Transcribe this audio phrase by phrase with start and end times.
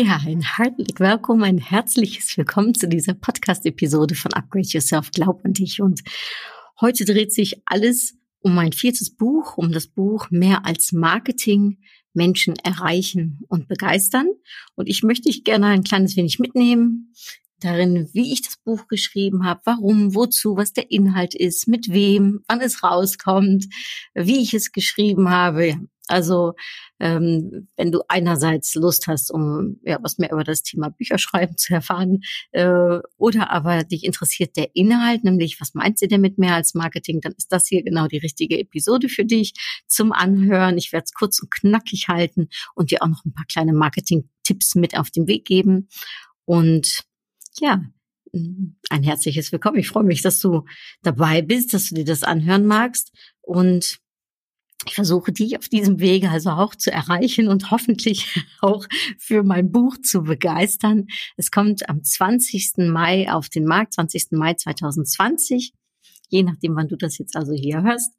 [0.00, 5.54] Ja, ein herzlich willkommen, ein herzliches Willkommen zu dieser Podcast-Episode von Upgrade Yourself, Glaub an
[5.54, 5.82] dich.
[5.82, 6.02] Und
[6.80, 11.78] heute dreht sich alles um mein viertes Buch, um das Buch Mehr als Marketing,
[12.14, 14.28] Menschen erreichen und begeistern.
[14.76, 17.12] Und ich möchte dich gerne ein kleines wenig mitnehmen
[17.58, 22.44] darin, wie ich das Buch geschrieben habe, warum, wozu, was der Inhalt ist, mit wem,
[22.46, 23.66] wann es rauskommt,
[24.14, 25.76] wie ich es geschrieben habe.
[26.08, 26.54] Also
[27.00, 31.74] ähm, wenn du einerseits Lust hast, um ja was mehr über das Thema Bücherschreiben zu
[31.74, 32.20] erfahren,
[32.52, 36.74] äh, oder aber dich interessiert der Inhalt, nämlich was meint sie denn mit mehr als
[36.74, 39.52] Marketing, dann ist das hier genau die richtige Episode für dich
[39.86, 40.78] zum Anhören.
[40.78, 44.74] Ich werde es kurz und knackig halten und dir auch noch ein paar kleine Marketing-Tipps
[44.74, 45.88] mit auf den Weg geben.
[46.44, 47.04] Und
[47.60, 47.82] ja,
[48.32, 49.78] ein herzliches Willkommen.
[49.78, 50.64] Ich freue mich, dass du
[51.02, 54.00] dabei bist, dass du dir das anhören magst und
[54.86, 58.86] ich versuche dich auf diesem Wege also auch zu erreichen und hoffentlich auch
[59.18, 61.06] für mein Buch zu begeistern.
[61.36, 62.88] Es kommt am 20.
[62.88, 64.28] Mai auf den Markt, 20.
[64.32, 65.72] Mai 2020,
[66.28, 68.14] je nachdem, wann du das jetzt also hier hörst.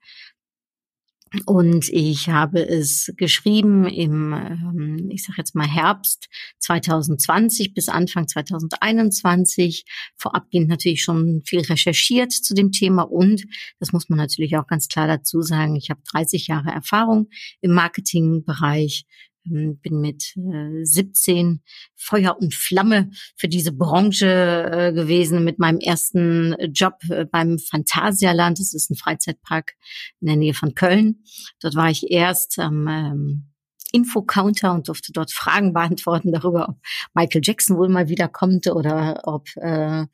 [1.46, 6.28] Und ich habe es geschrieben im, ähm, ich sage jetzt mal Herbst
[6.60, 9.86] 2020 bis Anfang 2021.
[10.18, 13.46] Vorabgehend natürlich schon viel recherchiert zu dem Thema und
[13.80, 15.76] das muss man natürlich auch ganz klar dazu sagen.
[15.76, 17.30] Ich habe 30 Jahre Erfahrung
[17.62, 19.06] im Marketingbereich,
[19.44, 21.62] bin mit äh, 17
[21.96, 28.60] Feuer und Flamme für diese Branche äh, gewesen mit meinem ersten Job äh, beim Phantasialand.
[28.60, 29.74] Das ist ein Freizeitpark
[30.22, 31.24] in der Nähe von Köln.
[31.62, 33.50] Dort war ich erst am ähm,
[33.92, 36.78] Infocounter und durfte dort Fragen beantworten darüber, ob
[37.14, 40.06] Michael Jackson wohl mal wieder kommt oder ob äh,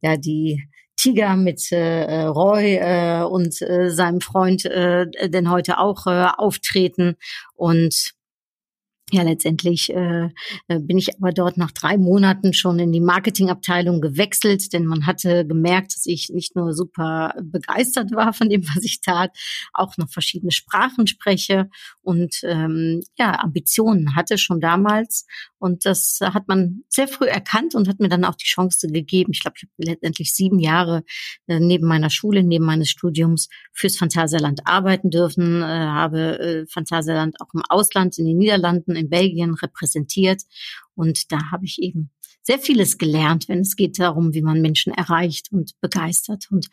[0.00, 6.06] ja die Tiger mit äh, Roy äh, und äh, seinem Freund äh, denn heute auch
[6.06, 7.16] äh, auftreten
[7.54, 8.12] und
[9.12, 10.30] ja, letztendlich äh,
[10.68, 15.06] äh, bin ich aber dort nach drei Monaten schon in die Marketingabteilung gewechselt, denn man
[15.06, 19.36] hatte gemerkt, dass ich nicht nur super begeistert war von dem, was ich tat,
[19.74, 21.68] auch noch verschiedene Sprachen spreche
[22.00, 25.26] und ähm, ja Ambitionen hatte schon damals.
[25.58, 29.30] Und das hat man sehr früh erkannt und hat mir dann auch die Chance gegeben.
[29.32, 31.04] Ich glaube, ich habe letztendlich sieben Jahre
[31.46, 37.40] äh, neben meiner Schule, neben meines Studiums fürs Phantasialand arbeiten dürfen, äh, habe äh, Phantasialand
[37.40, 40.42] auch im Ausland, in den Niederlanden, in Belgien repräsentiert.
[40.94, 42.10] Und da habe ich eben
[42.42, 46.48] sehr vieles gelernt, wenn es geht darum, wie man Menschen erreicht und begeistert.
[46.50, 46.68] Und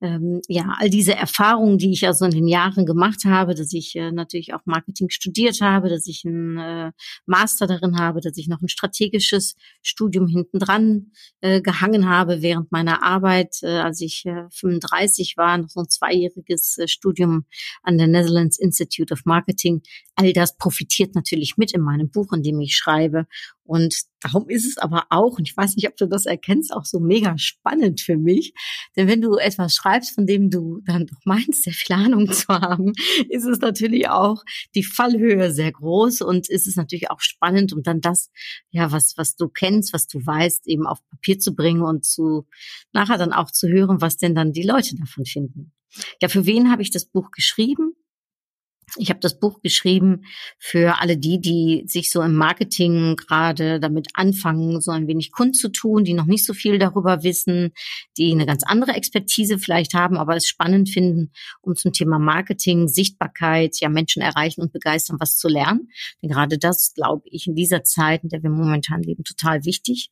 [0.00, 3.94] ähm, ja, all diese Erfahrungen, die ich also in den Jahren gemacht habe, dass ich
[3.96, 6.92] äh, natürlich auch Marketing studiert habe, dass ich einen äh,
[7.26, 13.02] Master darin habe, dass ich noch ein strategisches Studium hintendran äh, gehangen habe während meiner
[13.02, 17.44] Arbeit, äh, als ich äh, 35 war, noch so ein zweijähriges äh, Studium
[17.82, 19.82] an der Netherlands Institute of Marketing.
[20.14, 23.26] All das profitiert natürlich mit in meinem Buch, in dem ich schreibe.
[23.64, 26.84] Und darum ist es aber auch, und ich weiß nicht, ob du das erkennst, auch
[26.84, 28.52] so mega spannend für mich.
[28.96, 32.48] Denn wenn du etwas schreibst, von dem du dann doch meinst, sehr viel Ahnung zu
[32.48, 32.92] haben,
[33.28, 34.42] ist es natürlich auch
[34.74, 38.30] die Fallhöhe sehr groß und ist es natürlich auch spannend, um dann das,
[38.70, 42.46] ja, was, was du kennst, was du weißt, eben auf Papier zu bringen und zu,
[42.92, 45.72] nachher dann auch zu hören, was denn dann die Leute davon finden.
[46.22, 47.94] Ja, für wen habe ich das Buch geschrieben?
[48.96, 50.22] Ich habe das Buch geschrieben
[50.58, 56.04] für alle die, die sich so im Marketing gerade damit anfangen, so ein wenig kundzutun,
[56.04, 57.72] die noch nicht so viel darüber wissen,
[58.16, 62.88] die eine ganz andere Expertise vielleicht haben, aber es spannend finden, um zum Thema Marketing,
[62.88, 65.88] Sichtbarkeit, ja Menschen erreichen und begeistern, was zu lernen.
[66.22, 70.10] Denn gerade das, glaube ich, in dieser Zeit, in der wir momentan leben, total wichtig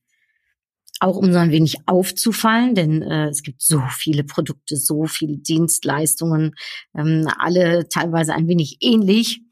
[1.00, 5.38] auch um so ein wenig aufzufallen, denn äh, es gibt so viele Produkte, so viele
[5.38, 6.54] Dienstleistungen,
[6.96, 9.42] ähm, alle teilweise ein wenig ähnlich.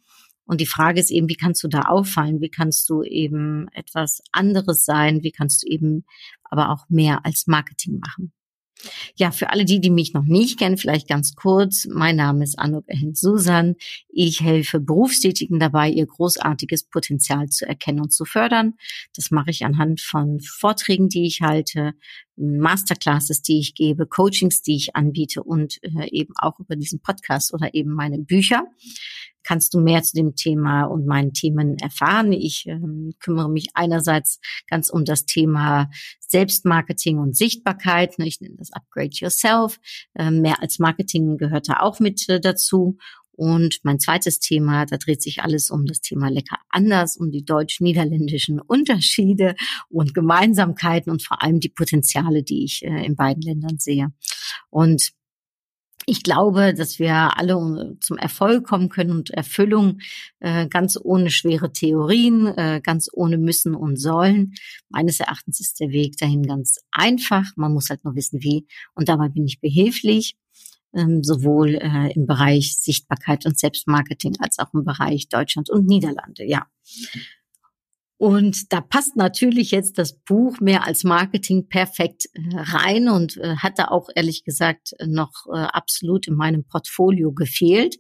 [0.45, 2.41] Und die Frage ist eben, wie kannst du da auffallen?
[2.41, 5.23] Wie kannst du eben etwas anderes sein?
[5.23, 6.05] Wie kannst du eben
[6.45, 8.33] aber auch mehr als Marketing machen?
[9.17, 11.87] Ja, für alle die, die mich noch nicht kennen, vielleicht ganz kurz.
[11.87, 13.77] Mein Name ist Anuk Susan.
[14.09, 18.75] Ich helfe Berufstätigen dabei, ihr großartiges Potenzial zu erkennen und zu fördern.
[19.15, 21.95] Das mache ich anhand von Vorträgen, die ich halte,
[22.37, 27.55] Masterclasses, die ich gebe, Coachings, die ich anbiete und äh, eben auch über diesen Podcast
[27.55, 28.65] oder eben meine Bücher.
[29.47, 32.33] Kannst du mehr zu dem Thema und meinen Themen erfahren.
[32.33, 35.89] Ich ähm, kümmere mich einerseits ganz um das Thema
[36.21, 38.15] Selbstmarketing und Sichtbarkeit.
[38.19, 39.79] Ich nenne das Upgrade Yourself.
[40.19, 42.99] Ähm, mehr als Marketing gehört da auch mit äh, dazu.
[43.37, 47.45] Und mein zweites Thema, da dreht sich alles um das Thema lecker anders, um die
[47.45, 49.55] deutsch-niederländischen Unterschiede
[49.91, 54.09] und Gemeinsamkeiten und vor allem die Potenziale, die ich äh, in beiden Ländern sehe.
[54.71, 55.13] Und
[56.09, 59.99] ich glaube, dass wir alle zum Erfolg kommen können und Erfüllung
[60.39, 64.55] äh, ganz ohne schwere Theorien, äh, ganz ohne müssen und sollen.
[64.89, 67.45] Meines Erachtens ist der Weg dahin ganz einfach.
[67.57, 68.67] Man muss halt nur wissen, wie.
[68.95, 70.37] Und dabei bin ich behilflich
[70.95, 76.45] ähm, sowohl äh, im Bereich Sichtbarkeit und Selbstmarketing als auch im Bereich Deutschland und Niederlande,
[76.45, 76.67] ja.
[78.19, 83.57] Und da passt natürlich jetzt das Buch mehr als Marketing perfekt äh, rein und äh,
[83.57, 87.97] hatte auch ehrlich gesagt noch äh, absolut in meinem Portfolio gefehlt.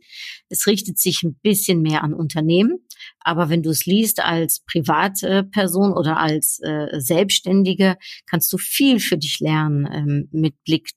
[0.49, 2.79] Es richtet sich ein bisschen mehr an Unternehmen,
[3.21, 6.61] aber wenn du es liest als Privatperson oder als
[6.93, 7.97] Selbstständige,
[8.27, 10.91] kannst du viel für dich lernen ähm, mit Blick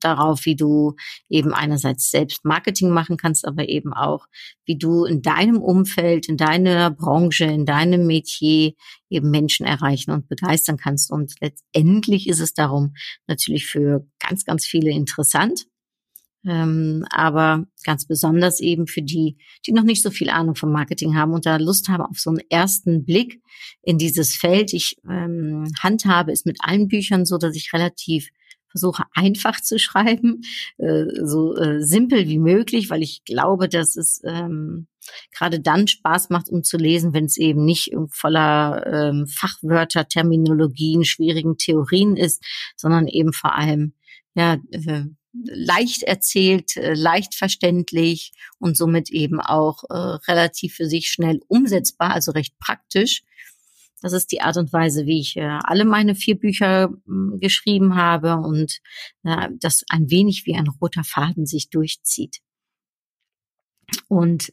[0.00, 0.94] darauf, wie du
[1.28, 4.26] eben einerseits selbst Marketing machen kannst, aber eben auch,
[4.64, 8.72] wie du in deinem Umfeld, in deiner Branche, in deinem Metier
[9.08, 11.10] eben Menschen erreichen und begeistern kannst.
[11.10, 12.94] Und letztendlich ist es darum
[13.26, 15.66] natürlich für ganz, ganz viele interessant.
[16.46, 19.36] Ähm, aber ganz besonders eben für die,
[19.66, 22.30] die noch nicht so viel Ahnung vom Marketing haben und da Lust haben auf so
[22.30, 23.42] einen ersten Blick
[23.82, 24.72] in dieses Feld.
[24.72, 28.30] Ich ähm, handhabe es mit allen Büchern so, dass ich relativ
[28.70, 30.42] versuche einfach zu schreiben,
[30.78, 34.86] äh, so äh, simpel wie möglich, weil ich glaube, dass es ähm,
[35.36, 41.04] gerade dann Spaß macht, um zu lesen, wenn es eben nicht voller ähm, Fachwörter, Terminologien,
[41.04, 42.44] schwierigen Theorien ist,
[42.76, 43.94] sondern eben vor allem
[44.34, 49.94] ja äh, leicht erzählt, äh, leicht verständlich und somit eben auch äh,
[50.28, 53.22] relativ für sich schnell umsetzbar, also recht praktisch.
[54.00, 57.96] Das ist die Art und Weise, wie ich äh, alle meine vier Bücher äh, geschrieben
[57.96, 58.78] habe und
[59.24, 62.38] äh, das ein wenig wie ein roter Faden sich durchzieht.
[64.08, 64.52] Und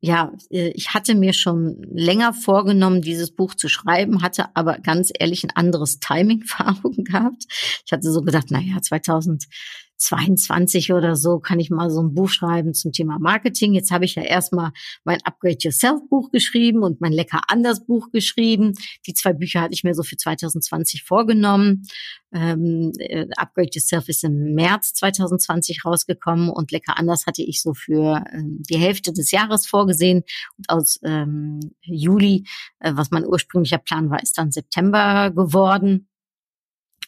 [0.00, 5.10] ja, äh, ich hatte mir schon länger vorgenommen, dieses Buch zu schreiben, hatte aber ganz
[5.18, 7.44] ehrlich ein anderes Timing vor Augen gehabt.
[7.86, 9.46] Ich hatte so gedacht, naja, 2000
[9.96, 13.74] 22 oder so kann ich mal so ein Buch schreiben zum Thema Marketing.
[13.74, 14.72] Jetzt habe ich ja erstmal
[15.04, 18.72] mein Upgrade Yourself Buch geschrieben und mein Lecker anders Buch geschrieben.
[19.06, 21.86] Die zwei Bücher hatte ich mir so für 2020 vorgenommen.
[22.32, 27.74] Ähm, äh, Upgrade Yourself ist im März 2020 rausgekommen und Lecker anders hatte ich so
[27.74, 30.24] für ähm, die Hälfte des Jahres vorgesehen.
[30.58, 32.44] Und aus ähm, Juli,
[32.80, 36.08] äh, was mein ursprünglicher Plan war, ist dann September geworden.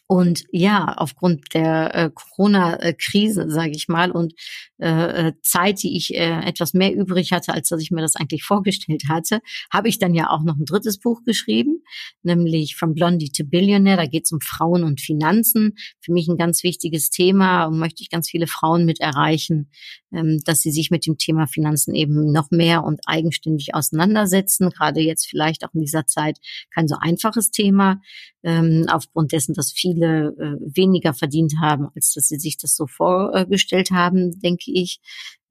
[0.07, 4.33] Und ja, aufgrund der äh, Corona-Krise, sage ich mal, und
[4.79, 8.15] äh, äh, Zeit, die ich äh, etwas mehr übrig hatte, als dass ich mir das
[8.15, 11.83] eigentlich vorgestellt hatte, habe ich dann ja auch noch ein drittes Buch geschrieben,
[12.23, 13.97] nämlich From Blondie to Billionaire.
[13.97, 15.75] Da geht es um Frauen und Finanzen.
[15.99, 19.69] Für mich ein ganz wichtiges Thema und möchte ich ganz viele Frauen mit erreichen,
[20.11, 24.69] dass sie sich mit dem Thema Finanzen eben noch mehr und eigenständig auseinandersetzen.
[24.69, 26.39] Gerade jetzt vielleicht auch in dieser Zeit
[26.73, 28.01] kein so einfaches Thema,
[28.43, 32.87] ähm, aufgrund dessen, dass viele äh, weniger verdient haben, als dass sie sich das so
[32.87, 35.01] vorgestellt haben, denke ich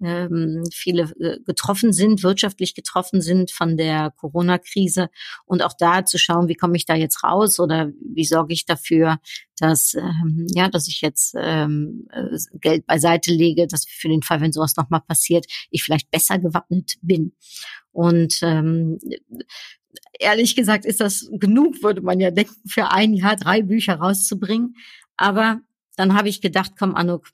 [0.02, 5.08] ähm, viele äh, getroffen sind, wirtschaftlich getroffen sind von der Corona-Krise
[5.44, 8.66] und auch da zu schauen, wie komme ich da jetzt raus oder wie sorge ich
[8.66, 9.18] dafür,
[9.58, 14.40] dass ähm, ja, dass ich jetzt ähm, äh, Geld beiseite lege, dass für den Fall,
[14.40, 17.32] wenn sowas nochmal passiert, ich vielleicht besser gewappnet bin.
[17.92, 18.98] Und ähm,
[20.18, 24.76] ehrlich gesagt ist das genug, würde man ja denken, für ein Jahr drei Bücher rauszubringen.
[25.16, 25.60] Aber
[25.96, 27.30] dann habe ich gedacht, komm, Anuk,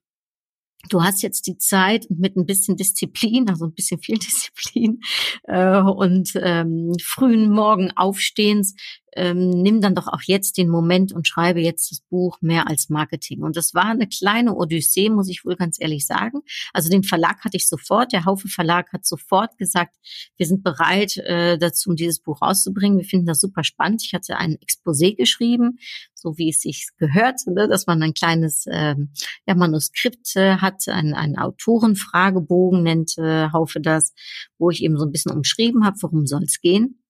[0.89, 5.01] du hast jetzt die Zeit mit ein bisschen Disziplin, also ein bisschen viel Disziplin
[5.45, 8.75] äh, und ähm, frühen Morgen Aufstehens,
[9.15, 12.89] ähm, nimm dann doch auch jetzt den Moment und schreibe jetzt das Buch mehr als
[12.89, 13.43] Marketing.
[13.43, 16.41] Und das war eine kleine Odyssee, muss ich wohl ganz ehrlich sagen.
[16.73, 19.97] Also den Verlag hatte ich sofort, der Haufe Verlag hat sofort gesagt,
[20.37, 22.99] wir sind bereit äh, dazu, um dieses Buch rauszubringen.
[22.99, 24.03] Wir finden das super spannend.
[24.05, 25.79] Ich hatte ein Exposé geschrieben,
[26.15, 27.69] so wie es sich gehört, ne?
[27.69, 29.11] dass man ein kleines ähm,
[29.47, 34.15] ja, Manuskript äh, hat, ein, ein Autorenfragebogen nennt äh, Haufe das,
[34.59, 37.02] wo ich eben so ein bisschen umschrieben habe, worum soll es gehen.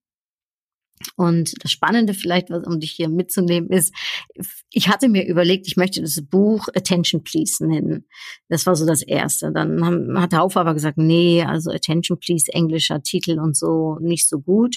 [1.17, 3.95] Und das Spannende vielleicht, was, um dich hier mitzunehmen, ist,
[4.71, 8.07] ich hatte mir überlegt, ich möchte das Buch Attention Please nennen.
[8.49, 9.53] Das war so das Erste.
[9.53, 14.29] Dann hat der Haufe aber gesagt, nee, also Attention Please, englischer Titel und so, nicht
[14.29, 14.77] so gut.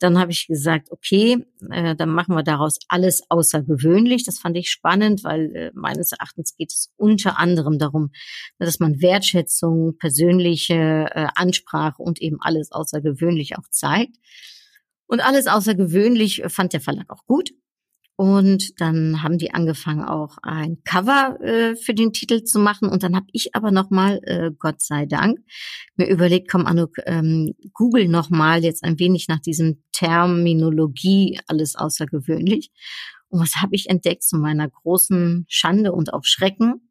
[0.00, 4.24] Dann habe ich gesagt, okay, äh, dann machen wir daraus alles außergewöhnlich.
[4.24, 8.10] Das fand ich spannend, weil äh, meines Erachtens geht es unter anderem darum,
[8.58, 10.74] dass man Wertschätzung, persönliche
[11.10, 14.16] äh, Ansprache und eben alles außergewöhnlich auch zeigt.
[15.06, 17.50] Und alles außergewöhnlich fand der Verlag auch gut.
[18.16, 22.88] Und dann haben die angefangen, auch ein Cover äh, für den Titel zu machen.
[22.88, 25.40] Und dann habe ich aber nochmal, äh, Gott sei Dank,
[25.96, 32.70] mir überlegt, komm, Anuk, ähm, google nochmal jetzt ein wenig nach diesem Terminologie, alles außergewöhnlich.
[33.28, 36.88] Und was habe ich entdeckt zu meiner großen Schande und auch Schrecken?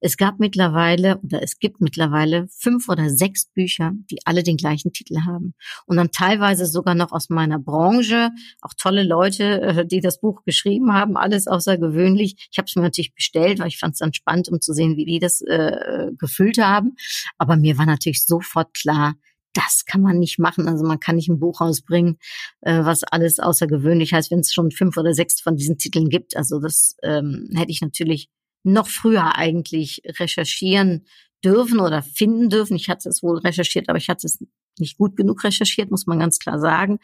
[0.00, 4.92] Es gab mittlerweile oder es gibt mittlerweile fünf oder sechs Bücher, die alle den gleichen
[4.92, 5.54] Titel haben.
[5.86, 8.30] Und dann teilweise sogar noch aus meiner Branche,
[8.62, 12.48] auch tolle Leute, äh, die das Buch geschrieben haben, alles außergewöhnlich.
[12.50, 14.96] Ich habe es mir natürlich bestellt, weil ich fand es dann spannend, um zu sehen,
[14.96, 16.96] wie die das äh, gefüllt haben.
[17.38, 19.14] Aber mir war natürlich sofort klar,
[19.52, 20.68] das kann man nicht machen.
[20.68, 22.18] Also man kann nicht ein Buch rausbringen,
[22.60, 26.36] äh, was alles außergewöhnlich heißt, wenn es schon fünf oder sechs von diesen Titeln gibt.
[26.36, 28.28] Also das ähm, hätte ich natürlich
[28.62, 31.06] noch früher eigentlich recherchieren
[31.44, 32.76] dürfen oder finden dürfen.
[32.76, 34.38] Ich hatte es wohl recherchiert, aber ich hatte es
[34.78, 36.98] nicht gut genug recherchiert, muss man ganz klar sagen.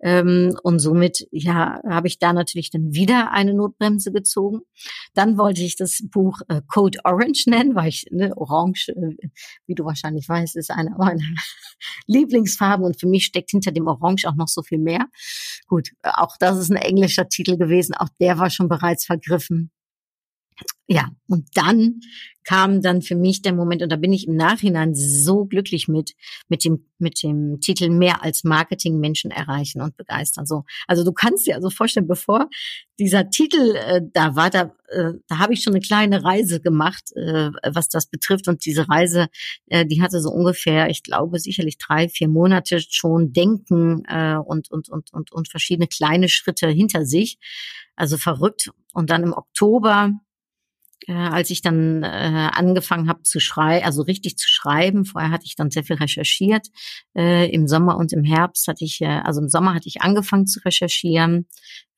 [0.00, 4.60] Ähm, und somit, ja, habe ich da natürlich dann wieder eine Notbremse gezogen.
[5.14, 9.28] Dann wollte ich das Buch äh, Code Orange nennen, weil ich, ne, Orange, äh,
[9.66, 11.20] wie du wahrscheinlich weißt, ist eine meiner
[12.06, 15.06] Lieblingsfarben und für mich steckt hinter dem Orange auch noch so viel mehr.
[15.66, 19.70] Gut, auch das ist ein englischer Titel gewesen, auch der war schon bereits vergriffen
[20.86, 22.00] ja, und dann
[22.42, 26.14] kam dann für mich der Moment, und da bin ich im Nachhinein so glücklich mit,
[26.48, 30.46] mit dem, mit dem Titel mehr als Marketing Menschen erreichen und begeistern.
[30.46, 32.48] So, also du kannst dir also vorstellen, bevor
[32.98, 37.12] dieser Titel äh, da war, da, äh, da habe ich schon eine kleine Reise gemacht,
[37.14, 38.48] äh, was das betrifft.
[38.48, 39.28] Und diese Reise,
[39.66, 44.70] äh, die hatte so ungefähr, ich glaube, sicherlich drei, vier Monate schon Denken äh, und,
[44.72, 47.38] und, und, und, und verschiedene kleine Schritte hinter sich.
[47.94, 48.70] Also verrückt.
[48.92, 50.20] Und dann im Oktober
[51.06, 52.06] äh, als ich dann äh,
[52.52, 55.04] angefangen habe zu schreiben, also richtig zu schreiben.
[55.04, 56.68] Vorher hatte ich dann sehr viel recherchiert.
[57.16, 60.46] Äh, Im Sommer und im Herbst hatte ich, äh, also im Sommer hatte ich angefangen
[60.46, 61.46] zu recherchieren,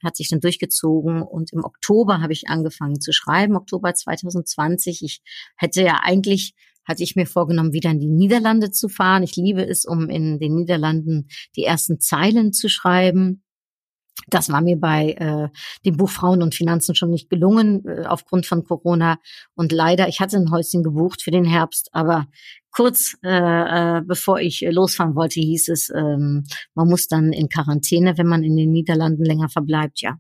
[0.02, 5.02] hat sich dann durchgezogen und im Oktober habe ich angefangen zu schreiben, Oktober 2020.
[5.02, 5.22] Ich
[5.56, 6.54] hätte ja eigentlich
[6.84, 9.22] hatte ich mir vorgenommen, wieder in die Niederlande zu fahren.
[9.22, 13.44] Ich liebe es, um in den Niederlanden die ersten Zeilen zu schreiben.
[14.28, 15.48] Das war mir bei äh,
[15.84, 19.18] dem Buch Frauen und Finanzen schon nicht gelungen äh, aufgrund von Corona.
[19.54, 22.26] Und leider, ich hatte ein Häuschen gebucht für den Herbst, aber
[22.70, 28.16] kurz äh, äh, bevor ich losfahren wollte, hieß es, ähm, man muss dann in Quarantäne,
[28.18, 30.16] wenn man in den Niederlanden länger verbleibt, ja.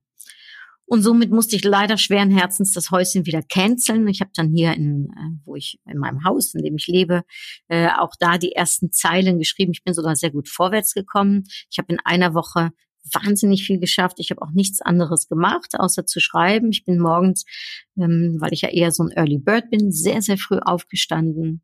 [0.92, 4.06] Und somit musste ich leider schweren Herzens das Häuschen wieder canceln.
[4.08, 7.22] Ich habe dann hier in, äh, wo ich in meinem Haus, in dem ich lebe,
[7.68, 9.72] äh, auch da die ersten Zeilen geschrieben.
[9.72, 11.44] Ich bin sogar sehr gut vorwärts gekommen.
[11.70, 12.72] Ich habe in einer Woche
[13.12, 14.18] wahnsinnig viel geschafft.
[14.20, 16.70] Ich habe auch nichts anderes gemacht, außer zu schreiben.
[16.70, 17.44] Ich bin morgens,
[17.96, 21.62] ähm, weil ich ja eher so ein Early Bird bin, sehr, sehr früh aufgestanden.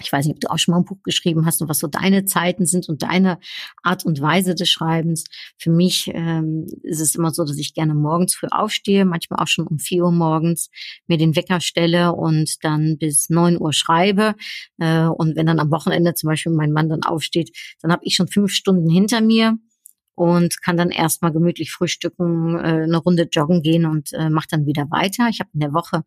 [0.00, 1.86] Ich weiß nicht, ob du auch schon mal ein Buch geschrieben hast und was so
[1.86, 3.38] deine Zeiten sind und deine
[3.82, 5.24] Art und Weise des Schreibens.
[5.58, 9.48] Für mich ähm, ist es immer so, dass ich gerne morgens früh aufstehe, manchmal auch
[9.48, 10.70] schon um vier Uhr morgens,
[11.06, 14.34] mir den Wecker stelle und dann bis neun Uhr schreibe.
[14.78, 18.14] Äh, und wenn dann am Wochenende zum Beispiel mein Mann dann aufsteht, dann habe ich
[18.14, 19.58] schon fünf Stunden hinter mir
[20.14, 24.66] und kann dann erstmal gemütlich frühstücken, äh, eine Runde joggen gehen und äh, mache dann
[24.66, 25.28] wieder weiter.
[25.28, 26.04] Ich habe in der Woche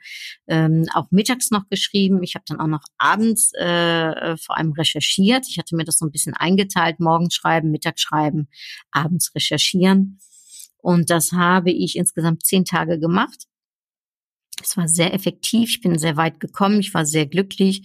[0.48, 2.22] ähm, auch mittags noch geschrieben.
[2.24, 5.46] Ich habe dann auch noch abends äh, vor allem recherchiert.
[5.50, 8.48] Ich hatte mir das so ein bisschen eingeteilt, morgens schreiben, mittags schreiben,
[8.92, 10.20] abends recherchieren.
[10.78, 13.48] Und das habe ich insgesamt zehn Tage gemacht.
[14.62, 17.84] Es war sehr effektiv, ich bin sehr weit gekommen, ich war sehr glücklich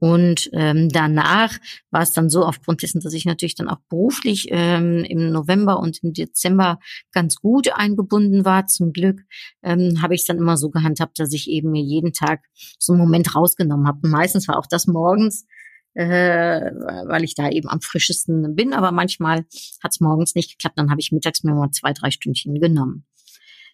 [0.00, 1.58] und ähm, danach
[1.90, 5.78] war es dann so, aufgrund dessen, dass ich natürlich dann auch beruflich ähm, im November
[5.78, 6.78] und im Dezember
[7.12, 9.20] ganz gut eingebunden war, zum Glück,
[9.62, 12.46] ähm, habe ich es dann immer so gehandhabt, dass ich eben mir jeden Tag
[12.78, 14.08] so einen Moment rausgenommen habe.
[14.08, 15.46] Meistens war auch das morgens,
[15.92, 16.70] äh,
[17.06, 19.44] weil ich da eben am frischesten bin, aber manchmal
[19.82, 23.04] hat es morgens nicht geklappt, dann habe ich mittags mir mal zwei, drei Stündchen genommen.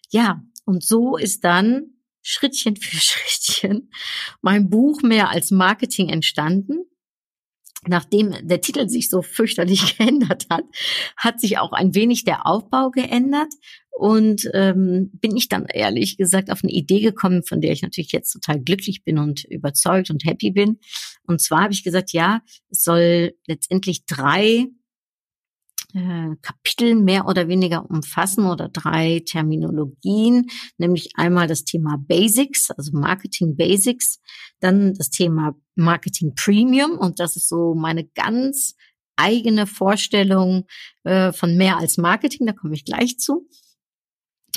[0.09, 1.96] Ja, und so ist dann
[2.27, 3.89] Schrittchen für Schrittchen
[4.41, 6.83] mein Buch mehr als Marketing entstanden.
[7.85, 10.65] Nachdem der Titel sich so fürchterlich geändert hat,
[11.15, 13.53] hat sich auch ein wenig der Aufbau geändert
[13.91, 18.11] und ähm, bin ich dann ehrlich gesagt auf eine Idee gekommen, von der ich natürlich
[18.11, 20.79] jetzt total glücklich bin und überzeugt und happy bin.
[21.23, 24.67] Und zwar habe ich gesagt, ja, es soll letztendlich drei
[25.97, 32.91] äh, Kapitel mehr oder weniger umfassen oder drei Terminologien, nämlich einmal das Thema Basics, also
[32.93, 34.19] Marketing Basics,
[34.59, 38.75] dann das Thema Marketing Premium und das ist so meine ganz
[39.15, 40.65] eigene Vorstellung
[41.03, 43.47] äh, von mehr als Marketing, da komme ich gleich zu.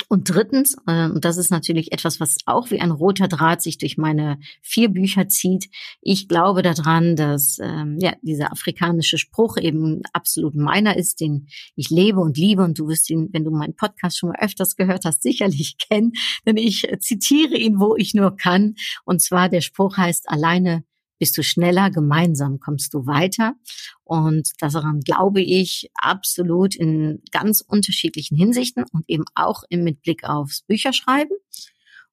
[0.08, 3.78] Und drittens, äh, und das ist natürlich etwas, was auch wie ein roter Draht sich
[3.78, 5.68] durch meine vier Bücher zieht,
[6.00, 11.90] ich glaube daran, dass ähm, ja dieser afrikanische Spruch eben absolut meiner ist, den ich
[11.90, 12.62] lebe und liebe.
[12.62, 16.12] Und du wirst ihn, wenn du meinen Podcast schon mal öfters gehört hast, sicherlich kennen,
[16.46, 18.74] denn ich zitiere ihn, wo ich nur kann.
[19.04, 20.84] Und zwar der Spruch heißt, alleine
[21.20, 23.54] bist du schneller, gemeinsam kommst du weiter.
[24.02, 30.62] Und daran glaube ich absolut in ganz unterschiedlichen Hinsichten und eben auch mit Blick aufs
[30.62, 31.36] Bücherschreiben.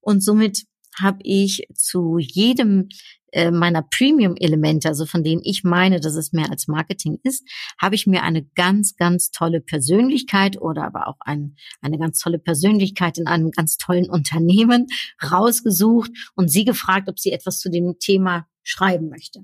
[0.01, 0.65] Und somit
[0.99, 2.89] habe ich zu jedem
[3.31, 7.47] äh, meiner Premium-Elemente, also von denen ich meine, dass es mehr als Marketing ist,
[7.79, 12.39] habe ich mir eine ganz, ganz tolle Persönlichkeit oder aber auch ein, eine ganz tolle
[12.39, 14.87] Persönlichkeit in einem ganz tollen Unternehmen
[15.31, 19.43] rausgesucht und sie gefragt, ob sie etwas zu dem Thema schreiben möchte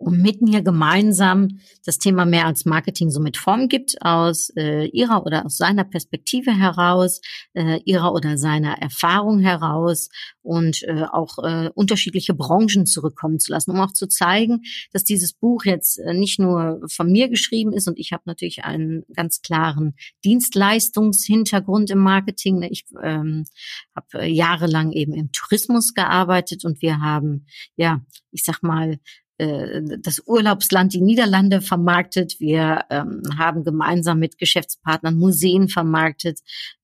[0.00, 4.86] und mit mir gemeinsam das Thema mehr als Marketing so mit Form gibt, aus äh,
[4.86, 7.20] ihrer oder aus seiner Perspektive heraus,
[7.52, 10.08] äh, ihrer oder seiner Erfahrung heraus
[10.42, 15.34] und äh, auch äh, unterschiedliche Branchen zurückkommen zu lassen, um auch zu zeigen, dass dieses
[15.34, 19.42] Buch jetzt äh, nicht nur von mir geschrieben ist und ich habe natürlich einen ganz
[19.42, 22.62] klaren Dienstleistungshintergrund im Marketing.
[22.62, 23.44] Ich ähm,
[23.94, 27.44] habe äh, jahrelang eben im Tourismus gearbeitet und wir haben,
[27.76, 28.00] ja,
[28.32, 28.98] ich sag mal,
[29.40, 32.38] äh, das Urlaubsland, die Niederlande vermarktet.
[32.40, 36.40] Wir ähm, haben gemeinsam mit Geschäftspartnern Museen vermarktet,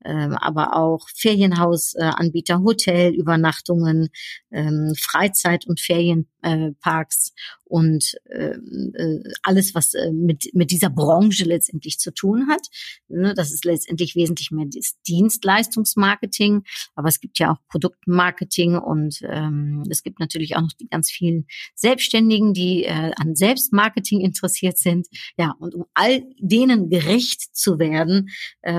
[0.07, 4.09] ähm, aber auch Ferienhausanbieter, Hotelübernachtungen,
[4.53, 7.33] ähm, Freizeit- und Ferienparks
[7.69, 12.69] und äh, äh, alles, was äh, mit, mit dieser Branche letztendlich zu tun hat.
[13.09, 16.63] Ne, das ist letztendlich wesentlich mehr das Dienstleistungsmarketing,
[16.95, 21.11] aber es gibt ja auch Produktmarketing und ähm, es gibt natürlich auch noch die ganz
[21.11, 25.09] vielen Selbstständigen, die an Selbstmarketing interessiert sind.
[25.37, 28.29] Ja, und um all denen gerecht zu werden,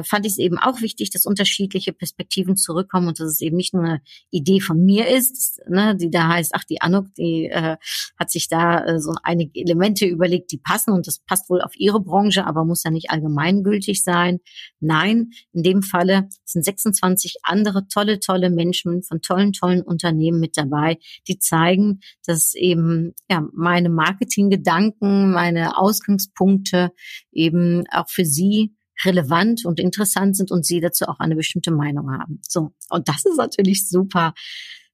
[0.03, 3.73] fand ich es eben auch wichtig, dass unterschiedliche Perspektiven zurückkommen und dass es eben nicht
[3.73, 7.77] nur eine Idee von mir ist, ne, die da heißt, ach, die Anuk, die äh,
[8.17, 11.75] hat sich da äh, so einige Elemente überlegt, die passen und das passt wohl auf
[11.75, 14.39] ihre Branche, aber muss ja nicht allgemeingültig sein.
[14.79, 20.55] Nein, in dem Falle sind 26 andere tolle, tolle Menschen von tollen, tollen Unternehmen mit
[20.55, 26.91] dabei, die zeigen, dass eben ja meine Marketinggedanken, meine Ausgangspunkte
[27.31, 32.11] eben auch für sie relevant und interessant sind und sie dazu auch eine bestimmte Meinung
[32.11, 32.39] haben.
[32.47, 34.33] So, und das ist natürlich super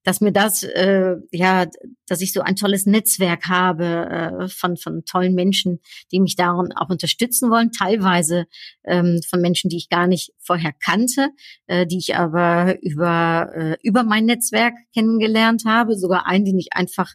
[0.04, 1.66] dass mir das, äh, ja,
[2.06, 5.80] dass ich so ein tolles Netzwerk habe äh, von, von tollen Menschen,
[6.12, 8.46] die mich darin auch unterstützen wollen, teilweise
[8.84, 11.30] ähm, von Menschen, die ich gar nicht vorher kannte,
[11.66, 16.72] äh, die ich aber über, äh, über mein Netzwerk kennengelernt habe, sogar einen, den ich
[16.72, 17.14] einfach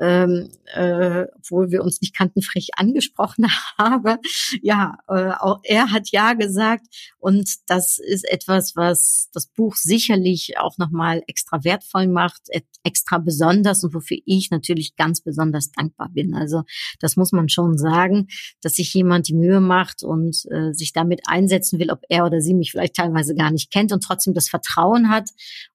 [0.00, 3.46] ähm, äh, obwohl wir uns nicht kannten, frech angesprochen
[3.78, 4.18] habe.
[4.62, 6.86] Ja, äh, auch er hat ja gesagt
[7.18, 12.42] und das ist etwas, was das Buch sicherlich auch nochmal extra wertvoll macht,
[12.84, 16.34] extra besonders und wofür ich natürlich ganz besonders dankbar bin.
[16.34, 16.62] Also
[17.00, 18.28] das muss man schon sagen,
[18.62, 22.40] dass sich jemand die Mühe macht und äh, sich damit einsetzen will, ob er oder
[22.40, 25.30] sie mich vielleicht teilweise gar nicht kennt und trotzdem das Vertrauen hat.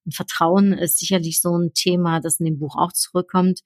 [0.06, 3.62] Und Vertrauen ist sicherlich so ein Thema, das in dem Buch auch zurückkommt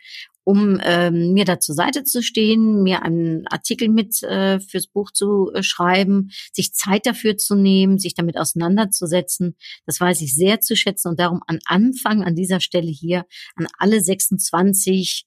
[0.48, 5.12] um ähm, mir da zur Seite zu stehen, mir einen Artikel mit äh, fürs Buch
[5.12, 9.58] zu äh, schreiben, sich Zeit dafür zu nehmen, sich damit auseinanderzusetzen.
[9.86, 13.26] Das weiß ich sehr zu schätzen und darum an Anfang an dieser Stelle hier
[13.58, 15.26] an alle 26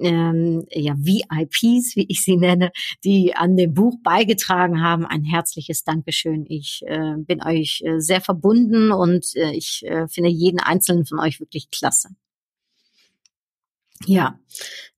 [0.00, 2.70] ähm, ja, VIPs, wie ich sie nenne,
[3.04, 5.06] die an dem Buch beigetragen haben.
[5.06, 6.44] Ein herzliches Dankeschön.
[6.46, 11.20] Ich äh, bin euch äh, sehr verbunden und äh, ich äh, finde jeden einzelnen von
[11.20, 12.10] euch wirklich klasse.
[14.06, 14.38] Ja,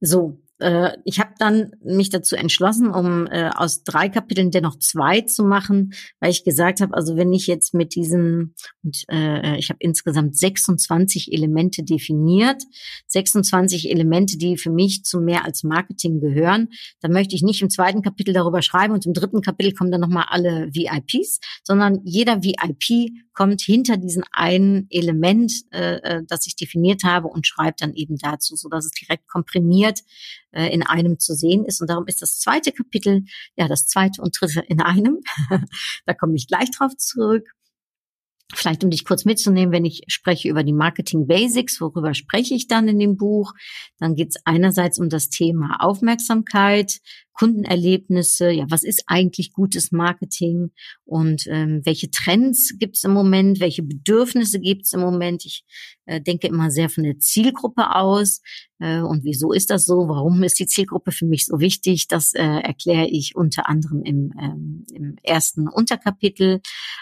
[0.00, 5.22] so äh, ich habe dann mich dazu entschlossen, um äh, aus drei Kapiteln dennoch zwei
[5.22, 9.70] zu machen, weil ich gesagt habe, also wenn ich jetzt mit diesem, und äh, ich
[9.70, 12.62] habe insgesamt 26 Elemente definiert,
[13.06, 16.68] 26 Elemente, die für mich zu mehr als Marketing gehören,
[17.00, 20.00] dann möchte ich nicht im zweiten Kapitel darüber schreiben und im dritten Kapitel kommen dann
[20.00, 26.56] nochmal alle VIPs, sondern jeder VIP kommt hinter diesen einen Element, äh, äh, das ich
[26.56, 30.00] definiert habe und schreibt dann eben dazu, so dass es direkt komprimiert
[30.52, 31.80] äh, in einem zu sehen ist.
[31.80, 33.24] Und darum ist das zweite Kapitel,
[33.56, 35.20] ja, das zweite und dritte in einem.
[36.06, 37.46] da komme ich gleich drauf zurück.
[38.52, 42.66] Vielleicht um dich kurz mitzunehmen, wenn ich spreche über die Marketing Basics, worüber spreche ich
[42.66, 43.52] dann in dem Buch?
[43.98, 46.98] Dann geht es einerseits um das Thema Aufmerksamkeit,
[47.40, 50.72] Kundenerlebnisse, ja, was ist eigentlich gutes Marketing
[51.06, 55.46] und ähm, welche Trends gibt es im Moment, welche Bedürfnisse gibt es im Moment.
[55.46, 55.64] Ich
[56.04, 58.42] äh, denke immer sehr von der Zielgruppe aus.
[58.78, 60.08] Äh, und wieso ist das so?
[60.08, 62.08] Warum ist die Zielgruppe für mich so wichtig?
[62.08, 66.60] Das äh, erkläre ich unter anderem im, ähm, im ersten Unterkapitel.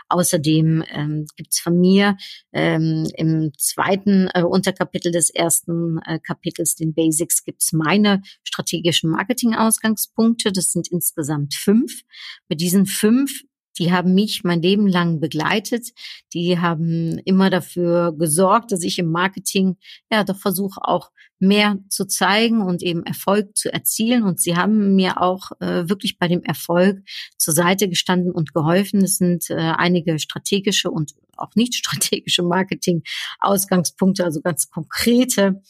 [0.09, 2.17] Außerdem ähm, gibt es von mir
[2.53, 9.11] ähm, im zweiten äh, Unterkapitel des ersten äh, Kapitels, den Basics, gibt es meine strategischen
[9.11, 10.28] Marketing-Ausgangspunkte.
[10.37, 12.03] Das sind insgesamt fünf.
[12.49, 13.43] Mit diesen fünf
[13.79, 15.91] die haben mich mein Leben lang begleitet.
[16.35, 19.77] Die haben immer dafür gesorgt, dass ich im Marketing
[20.11, 24.25] ja doch versuche auch mehr zu zeigen und eben Erfolg zu erzielen.
[24.25, 26.99] Und sie haben mir auch äh, wirklich bei dem Erfolg
[27.37, 29.05] zur Seite gestanden und geholfen.
[29.05, 35.63] Es sind äh, einige strategische und auch nicht strategische Marketing-Ausgangspunkte, also ganz konkrete,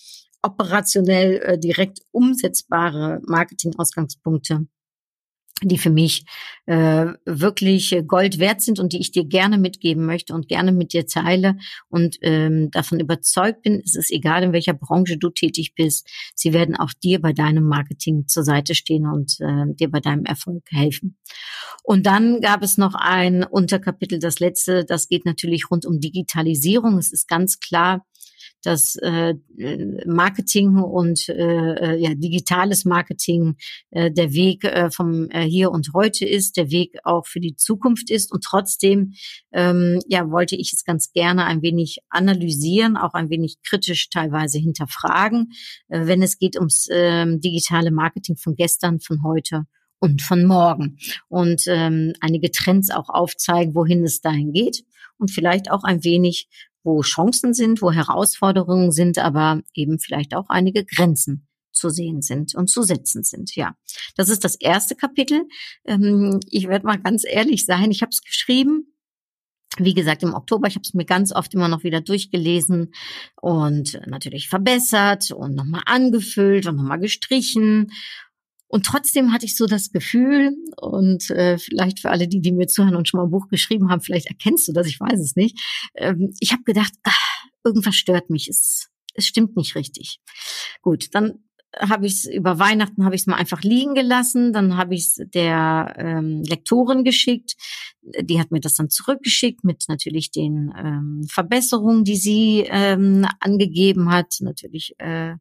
[0.43, 4.67] operationell äh, direkt umsetzbare Marketing-Ausgangspunkte
[5.63, 6.25] die für mich
[6.67, 10.93] äh, wirklich Gold wert sind und die ich dir gerne mitgeben möchte und gerne mit
[10.93, 11.57] dir teile
[11.89, 16.53] und ähm, davon überzeugt bin, es ist egal, in welcher Branche du tätig bist, sie
[16.53, 20.65] werden auch dir bei deinem Marketing zur Seite stehen und äh, dir bei deinem Erfolg
[20.71, 21.19] helfen.
[21.83, 26.99] Und dann gab es noch ein Unterkapitel, das letzte, das geht natürlich rund um Digitalisierung.
[26.99, 28.05] Es ist ganz klar,
[28.63, 29.35] dass äh,
[30.07, 33.57] Marketing und äh, äh, ja, digitales Marketing
[33.91, 37.55] äh, der Weg äh, vom äh, Hier und Heute ist, der Weg auch für die
[37.55, 38.33] Zukunft ist.
[38.33, 39.15] Und trotzdem
[39.53, 44.59] ähm, ja, wollte ich es ganz gerne ein wenig analysieren, auch ein wenig kritisch teilweise
[44.59, 45.53] hinterfragen,
[45.89, 49.65] äh, wenn es geht ums äh, digitale Marketing von gestern, von heute
[50.01, 54.85] und von morgen und ähm, einige Trends auch aufzeigen, wohin es dahin geht
[55.19, 56.49] und vielleicht auch ein wenig
[56.89, 62.55] wo Chancen sind, wo Herausforderungen sind, aber eben vielleicht auch einige Grenzen zu sehen sind
[62.55, 63.55] und zu setzen sind.
[63.55, 63.77] Ja,
[64.17, 65.43] das ist das erste Kapitel.
[65.85, 68.95] Ähm, ich werde mal ganz ehrlich sein, ich habe es geschrieben.
[69.77, 72.93] Wie gesagt, im Oktober, ich habe es mir ganz oft immer noch wieder durchgelesen
[73.41, 77.93] und natürlich verbessert und nochmal angefüllt und nochmal gestrichen
[78.69, 82.67] und trotzdem hatte ich so das Gefühl, und äh, vielleicht für alle, die, die mir
[82.67, 85.37] zuhören und schon mal ein Buch geschrieben haben, vielleicht erkennst du das, ich weiß es
[85.37, 85.59] nicht.
[85.95, 90.21] Ähm, ich habe gedacht, ach, irgendwas stört mich, es, es stimmt nicht richtig.
[90.83, 91.41] Gut, dann
[91.77, 95.03] habe ich es über Weihnachten habe ich es mal einfach liegen gelassen, dann habe ich
[95.03, 97.57] es der ähm, Lektorin geschickt,
[98.03, 104.11] die hat mir das dann zurückgeschickt mit natürlich den ähm, Verbesserungen, die sie ähm, angegeben
[104.11, 105.35] hat, natürlich äh,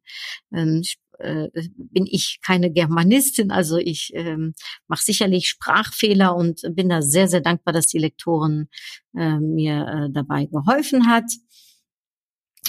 [0.51, 0.83] ähm,
[1.19, 4.53] äh, bin ich keine Germanistin, also ich ähm,
[4.87, 8.67] mache sicherlich Sprachfehler und bin da sehr, sehr dankbar, dass die Lektorin
[9.15, 11.25] äh, mir äh, dabei geholfen hat.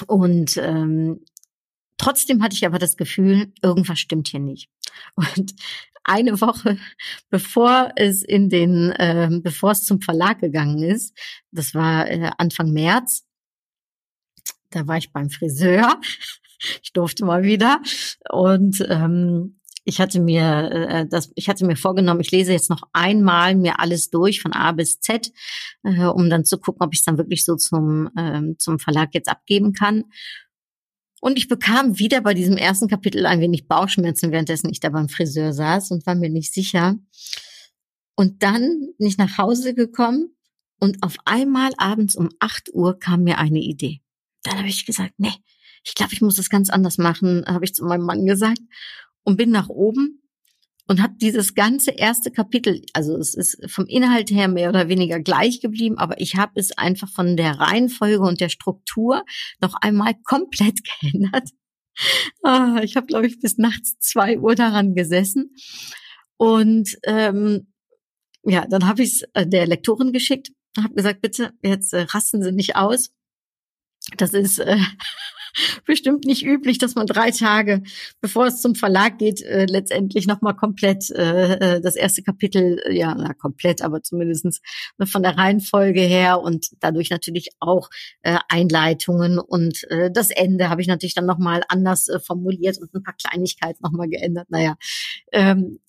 [0.07, 1.25] Und ähm,
[1.97, 4.71] trotzdem hatte ich aber das Gefühl, irgendwas stimmt hier nicht.
[5.15, 5.55] Und
[6.05, 6.79] eine Woche
[7.31, 11.17] bevor es in den, äh, bevor es zum Verlag gegangen ist,
[11.51, 13.25] das war äh, Anfang März,
[14.71, 16.01] da war ich beim Friseur
[16.83, 17.81] ich durfte mal wieder.
[18.31, 22.83] Und ähm, ich hatte mir äh, das, ich hatte mir vorgenommen, ich lese jetzt noch
[22.93, 25.33] einmal mir alles durch von A bis Z,
[25.83, 29.15] äh, um dann zu gucken, ob ich es dann wirklich so zum ähm, zum Verlag
[29.15, 30.05] jetzt abgeben kann.
[31.21, 35.09] Und ich bekam wieder bei diesem ersten Kapitel ein wenig Bauchschmerzen, währenddessen ich da beim
[35.09, 36.97] Friseur saß und war mir nicht sicher.
[38.15, 40.37] Und dann bin ich nach Hause gekommen
[40.81, 44.01] und auf einmal abends um acht Uhr kam mir eine Idee.
[44.43, 45.33] Dann habe ich gesagt, nee,
[45.89, 48.61] ich glaube, ich muss das ganz anders machen, habe ich zu meinem Mann gesagt
[49.25, 50.23] und bin nach oben
[50.87, 55.21] und habe dieses ganze erste Kapitel, also es ist vom Inhalt her mehr oder weniger
[55.21, 59.25] gleich geblieben, aber ich habe es einfach von der Reihenfolge und der Struktur
[59.61, 61.51] noch einmal komplett geändert.
[62.43, 65.55] Ah, ich habe, glaube ich, bis nachts zwei Uhr daran gesessen.
[66.37, 67.73] Und ähm,
[68.45, 72.43] ja, dann habe ich es äh, der Lektorin geschickt, habe gesagt, bitte, jetzt äh, rasten
[72.43, 73.11] Sie nicht aus.
[74.17, 74.79] Das ist äh,
[75.87, 77.83] bestimmt nicht üblich, dass man drei Tage,
[78.21, 82.97] bevor es zum Verlag geht, äh, letztendlich nochmal komplett äh, äh, das erste Kapitel, äh,
[82.97, 84.61] ja, na, komplett, aber zumindestens
[85.05, 87.91] von der Reihenfolge her und dadurch natürlich auch
[88.23, 92.95] äh, Einleitungen und äh, das Ende habe ich natürlich dann nochmal anders äh, formuliert und
[92.95, 94.51] ein paar Kleinigkeiten nochmal geändert.
[94.51, 94.77] Naja,
[95.33, 95.88] ähm, äh,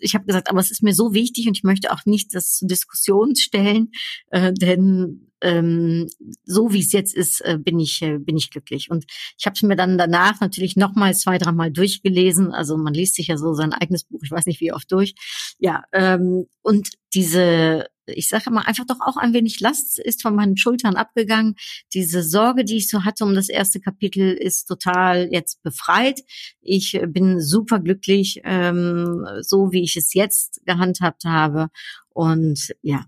[0.00, 2.56] ich habe gesagt, aber es ist mir so wichtig und ich möchte auch nicht das
[2.56, 3.92] zur Diskussion stellen,
[4.30, 6.08] äh, denn ähm,
[6.44, 8.90] so wie es jetzt ist, äh, bin ich äh, bin ich glücklich.
[8.90, 9.04] Und
[9.36, 12.52] ich habe es mir dann danach natürlich noch mal zwei, dreimal durchgelesen.
[12.52, 15.14] Also man liest sich ja so sein eigenes Buch, ich weiß nicht wie oft durch.
[15.58, 20.34] Ja, ähm, und diese ich sage immer, einfach doch auch ein wenig Last ist von
[20.34, 21.56] meinen Schultern abgegangen.
[21.94, 26.20] Diese Sorge, die ich so hatte um das erste Kapitel, ist total jetzt befreit.
[26.60, 31.68] Ich bin super glücklich, ähm, so wie ich es jetzt gehandhabt habe.
[32.10, 33.06] Und ja,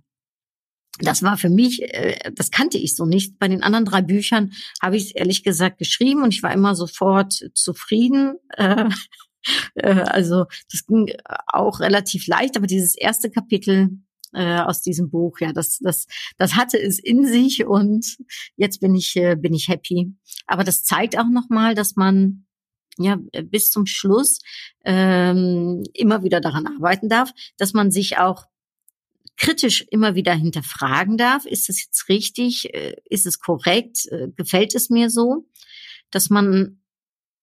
[1.00, 3.38] das war für mich, äh, das kannte ich so nicht.
[3.38, 6.74] Bei den anderen drei Büchern habe ich es ehrlich gesagt geschrieben und ich war immer
[6.74, 8.36] sofort zufrieden.
[8.56, 8.88] Äh,
[9.74, 11.12] äh, also das ging
[11.46, 13.98] auch relativ leicht, aber dieses erste Kapitel
[14.34, 16.06] aus diesem Buch, ja, das, das,
[16.38, 18.16] das hatte es in sich und
[18.56, 20.12] jetzt bin ich, bin ich happy.
[20.46, 22.46] Aber das zeigt auch nochmal, dass man
[22.98, 24.40] ja bis zum Schluss
[24.84, 28.46] ähm, immer wieder daran arbeiten darf, dass man sich auch
[29.36, 34.74] kritisch immer wieder hinterfragen darf, ist das jetzt richtig, äh, ist es korrekt, äh, gefällt
[34.74, 35.48] es mir so,
[36.10, 36.80] dass man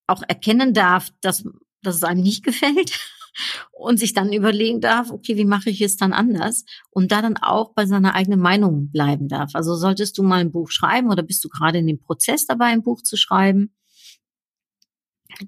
[0.08, 1.43] auch erkennen darf, dass,
[1.82, 2.99] dass es einem nicht gefällt
[3.72, 7.38] und sich dann überlegen darf, okay, wie mache ich es dann anders und da dann
[7.38, 9.56] auch bei seiner eigenen Meinung bleiben darf.
[9.56, 12.65] Also solltest du mal ein Buch schreiben oder bist du gerade in dem Prozess dabei,
[12.65, 13.74] ein Buch zu schreiben,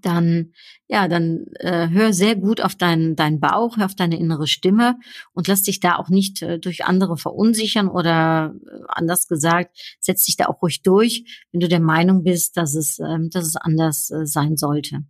[0.02, 0.54] dann
[0.88, 4.98] ja, dann äh, hör sehr gut auf deinen deinen Bauch, hör auf deine innere Stimme
[5.34, 10.26] und lass dich da auch nicht äh, durch andere verunsichern oder äh, anders gesagt, setz
[10.26, 13.56] dich da auch ruhig durch, wenn du der Meinung bist, dass es äh, dass es
[13.56, 15.04] anders äh, sein sollte.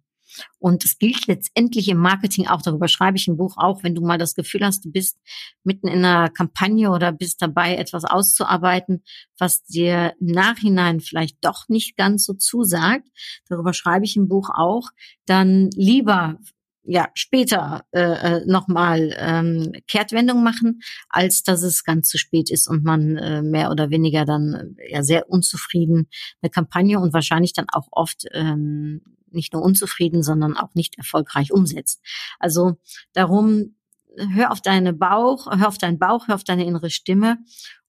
[0.59, 4.01] Und es gilt letztendlich im Marketing auch, darüber schreibe ich im Buch auch, wenn du
[4.01, 5.17] mal das Gefühl hast, du bist
[5.63, 9.03] mitten in einer Kampagne oder bist dabei, etwas auszuarbeiten,
[9.37, 13.07] was dir im Nachhinein vielleicht doch nicht ganz so zusagt,
[13.47, 14.89] darüber schreibe ich im Buch auch,
[15.25, 16.39] dann lieber
[16.85, 22.67] ja später äh, äh nochmal ähm, Kehrtwendung machen, als dass es ganz zu spät ist
[22.67, 26.09] und man äh, mehr oder weniger dann äh, ja sehr unzufrieden
[26.41, 29.01] eine Kampagne und wahrscheinlich dann auch oft ähm,
[29.33, 32.01] nicht nur unzufrieden, sondern auch nicht erfolgreich umsetzt.
[32.39, 32.77] Also
[33.13, 33.75] darum,
[34.17, 37.39] hör auf deine Bauch, hör auf deinen Bauch, hör auf deine innere Stimme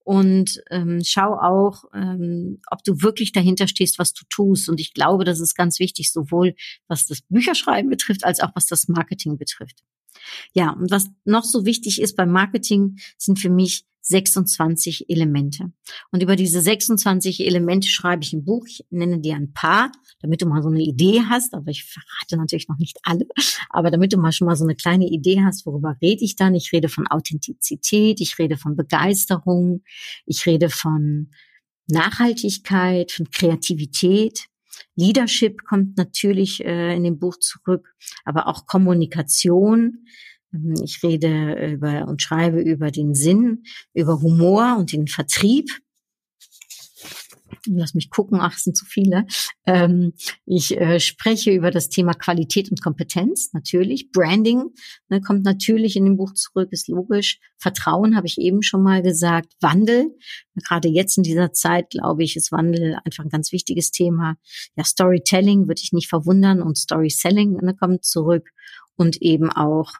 [0.05, 4.69] und ähm, schau auch, ähm, ob du wirklich dahinter stehst, was du tust.
[4.69, 6.55] Und ich glaube, das ist ganz wichtig, sowohl
[6.89, 9.83] was das Bücherschreiben betrifft, als auch was das Marketing betrifft.
[10.53, 15.73] Ja, und was noch so wichtig ist beim Marketing, sind für mich 26 Elemente.
[16.11, 18.67] Und über diese 26 Elemente schreibe ich ein Buch.
[18.69, 19.91] Ich nenne dir ein paar,
[20.21, 21.55] damit du mal so eine Idee hast.
[21.55, 23.27] Aber ich verrate natürlich noch nicht alle.
[23.71, 26.55] Aber damit du mal schon mal so eine kleine Idee hast, worüber rede ich dann?
[26.55, 29.83] Ich rede von Authentizität, ich rede von Begeisterung,
[30.27, 31.31] ich rede von
[31.87, 34.49] Nachhaltigkeit, von Kreativität.
[34.97, 40.07] Leadership kommt natürlich äh, in dem Buch zurück, aber auch Kommunikation,
[40.83, 45.71] ich rede über und schreibe über den Sinn, über Humor und den Vertrieb.
[47.67, 49.27] Lass mich gucken, ach, es sind zu viele.
[49.65, 50.13] Ähm,
[50.45, 54.11] ich äh, spreche über das Thema Qualität und Kompetenz, natürlich.
[54.13, 54.65] Branding
[55.09, 57.41] ne, kommt natürlich in dem Buch zurück, ist logisch.
[57.57, 59.55] Vertrauen habe ich eben schon mal gesagt.
[59.61, 60.15] Wandel,
[60.57, 64.37] gerade jetzt in dieser Zeit, glaube ich, ist Wandel einfach ein ganz wichtiges Thema.
[64.77, 68.51] Ja, Storytelling würde ich nicht verwundern und Story Selling ne, kommt zurück
[68.97, 69.93] und eben auch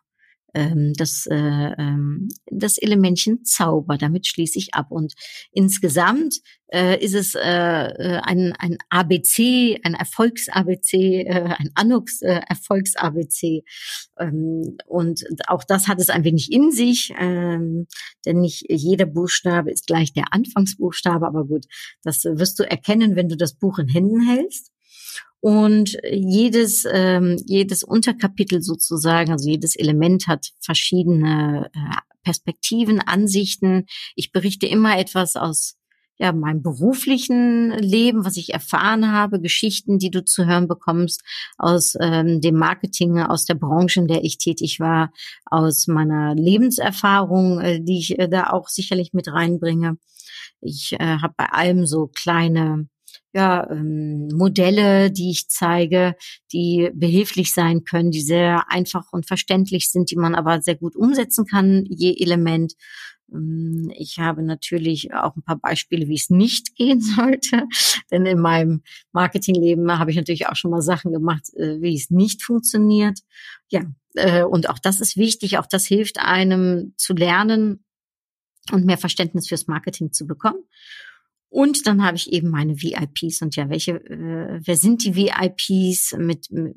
[0.55, 3.99] ähm, das, äh, ähm, das Elementchen Zauber.
[3.99, 4.87] Damit schließe ich ab.
[4.91, 5.15] Und
[5.53, 6.41] insgesamt
[6.73, 13.65] äh, ist es äh, äh ein, ein ABC, ein Erfolgs-ABC, äh, ein Anux-Erfolgs-ABC.
[14.19, 17.87] Ähm, und auch das hat es ein wenig in sich, ähm,
[18.25, 21.27] denn nicht jeder Buchstabe ist gleich der Anfangsbuchstabe.
[21.27, 21.67] Aber gut,
[22.03, 24.74] das wirst du erkennen, wenn du das Buch in Händen hältst.
[25.45, 33.85] Und jedes, ähm, jedes Unterkapitel sozusagen, also jedes Element hat verschiedene äh, Perspektiven, Ansichten.
[34.17, 35.77] Ich berichte immer etwas aus
[36.17, 41.21] ja, meinem beruflichen Leben, was ich erfahren habe, Geschichten, die du zu hören bekommst
[41.59, 45.13] aus ähm, dem Marketing, aus der Branche, in der ich tätig war,
[45.45, 49.99] aus meiner Lebenserfahrung, äh, die ich äh, da auch sicherlich mit reinbringe.
[50.63, 52.89] Ich äh, habe bei allem so kleine
[53.33, 56.15] ja, ähm, Modelle, die ich zeige,
[56.53, 60.97] die behilflich sein können, die sehr einfach und verständlich sind, die man aber sehr gut
[60.97, 62.75] umsetzen kann, je Element.
[63.33, 67.65] Ähm, ich habe natürlich auch ein paar Beispiele, wie es nicht gehen sollte,
[68.11, 72.11] denn in meinem Marketingleben habe ich natürlich auch schon mal Sachen gemacht, äh, wie es
[72.11, 73.21] nicht funktioniert.
[73.71, 73.83] Ja,
[74.15, 77.85] äh, und auch das ist wichtig, auch das hilft einem zu lernen
[78.73, 80.65] und mehr Verständnis fürs Marketing zu bekommen.
[81.55, 86.17] Und dann habe ich eben meine VIPs und ja, welche, äh, wer sind die VIPs?
[86.19, 86.75] Mit, mit,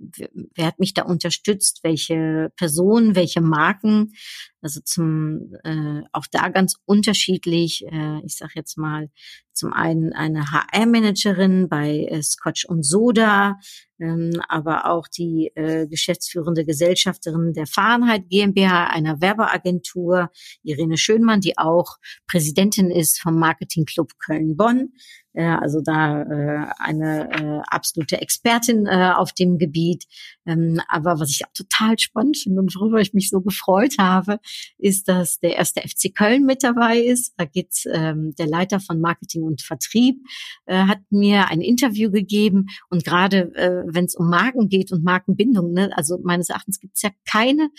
[0.54, 1.80] wer hat mich da unterstützt?
[1.82, 4.14] Welche Personen, welche Marken?
[4.62, 7.86] Also zum äh, auch da ganz unterschiedlich.
[7.92, 9.10] Äh, ich sage jetzt mal
[9.58, 13.60] zum einen eine HR-Managerin bei äh, Scotch und Soda,
[14.00, 20.30] ähm, aber auch die äh, geschäftsführende Gesellschafterin der Fahrenheit GmbH, einer Werbeagentur,
[20.64, 24.94] Irene Schönmann, die auch Präsidentin ist vom Marketingclub Köln-Bonn.
[25.38, 30.06] Äh, also da äh, eine äh, absolute Expertin äh, auf dem Gebiet.
[30.48, 34.40] Ähm, aber was ich auch total spannend finde und worüber ich mich so gefreut habe,
[34.80, 37.36] ist, dass der erste FC Köln mit dabei ist.
[37.38, 40.18] Da geht's ähm, der Leiter von Marketing und Vertrieb
[40.66, 45.04] äh, hat mir ein Interview gegeben und gerade äh, wenn es um Marken geht und
[45.04, 47.70] Markenbindung, ne, also meines Erachtens gibt es ja keine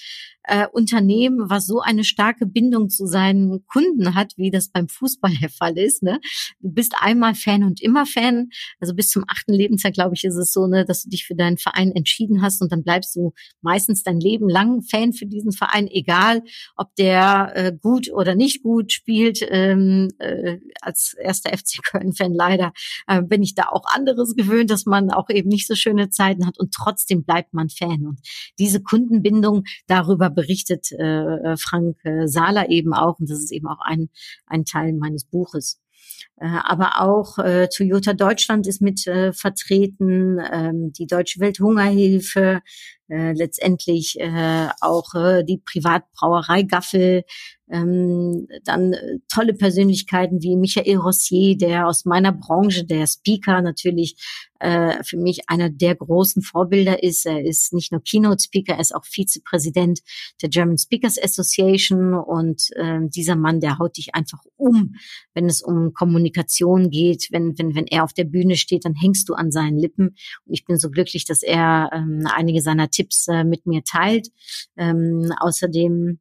[0.48, 5.32] äh, Unternehmen, was so eine starke Bindung zu seinen Kunden hat, wie das beim Fußball
[5.40, 6.02] der Fall ist.
[6.02, 6.20] Ne?
[6.60, 8.48] Du bist einmal Fan und immer Fan.
[8.80, 11.34] Also bis zum achten Lebensjahr, glaube ich, ist es so, ne, dass du dich für
[11.34, 15.52] deinen Verein entschieden hast und dann bleibst du meistens dein Leben lang Fan für diesen
[15.52, 16.42] Verein, egal
[16.76, 19.40] ob der äh, gut oder nicht gut spielt.
[19.48, 22.72] Ähm, äh, als erster FC Köln-Fan leider
[23.06, 26.46] äh, bin ich da auch anderes gewöhnt, dass man auch eben nicht so schöne Zeiten
[26.46, 28.06] hat und trotzdem bleibt man Fan.
[28.06, 28.20] Und
[28.58, 33.80] diese Kundenbindung, darüber berichtet äh, Frank äh, Sahler eben auch und das ist eben auch
[33.80, 34.08] ein,
[34.46, 35.80] ein Teil meines Buches.
[36.36, 42.60] Äh, aber auch äh, Toyota Deutschland ist mit äh, vertreten, ähm, die Deutsche Welthungerhilfe,
[43.08, 47.24] äh, letztendlich äh, auch äh, die Privatbrauerei Gaffel,
[47.70, 54.16] ähm, dann äh, tolle Persönlichkeiten wie Michael Rossier, der aus meiner Branche, der Speaker natürlich
[54.60, 57.26] äh, für mich einer der großen Vorbilder ist.
[57.26, 60.00] Er ist nicht nur Keynote Speaker, er ist auch Vizepräsident
[60.42, 64.94] der German Speakers Association und äh, dieser Mann, der haut dich einfach um,
[65.34, 67.28] wenn es um Kommunikation geht.
[67.30, 70.08] Wenn, wenn, wenn er auf der Bühne steht, dann hängst du an seinen Lippen.
[70.46, 74.28] Und ich bin so glücklich, dass er ähm, einige seiner Tipps äh, mit mir teilt.
[74.76, 76.18] Ähm, außerdem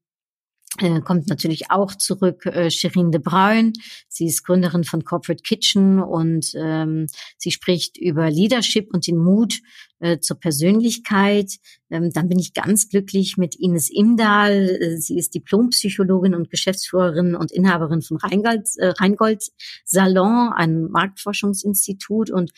[0.77, 3.73] kommt natürlich auch zurück äh, Shirin de Bruyn.
[4.07, 9.59] Sie ist Gründerin von Corporate Kitchen und ähm, sie spricht über Leadership und den Mut
[9.99, 11.57] äh, zur Persönlichkeit.
[11.89, 14.69] Ähm, dann bin ich ganz glücklich mit Ines Imdahl.
[14.69, 19.43] Äh, sie ist Diplompsychologin und Geschäftsführerin und Inhaberin von Rheingold, äh, Rheingold
[19.85, 22.51] Salon, einem Marktforschungsinstitut und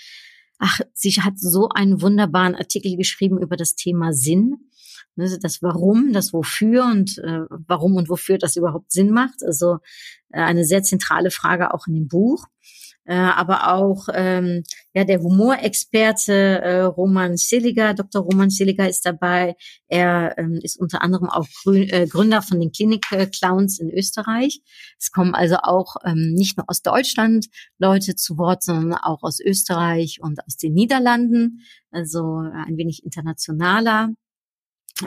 [0.62, 4.68] Ach, sie hat so einen wunderbaren Artikel geschrieben über das Thema Sinn
[5.19, 9.43] das Warum, das Wofür und äh, warum und wofür das überhaupt Sinn macht.
[9.45, 9.77] Also
[10.32, 12.45] äh, eine sehr zentrale Frage auch in dem Buch.
[13.10, 18.21] Äh, aber auch ähm, ja der Humorexperte äh, Roman Seliger, Dr.
[18.21, 19.55] Roman Seliger ist dabei.
[19.88, 24.62] Er ähm, ist unter anderem auch Grün, äh, Gründer von den Klinik Clowns in Österreich.
[24.99, 27.47] Es kommen also auch ähm, nicht nur aus Deutschland
[27.79, 31.62] Leute zu Wort, sondern auch aus Österreich und aus den Niederlanden.
[31.89, 34.10] Also ein wenig internationaler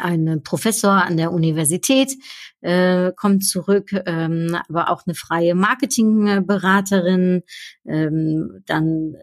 [0.01, 2.13] ein Professor an der Universität
[2.61, 7.43] äh, kommt zurück, ähm, aber auch eine freie Marketingberaterin,
[7.87, 9.17] ähm, dann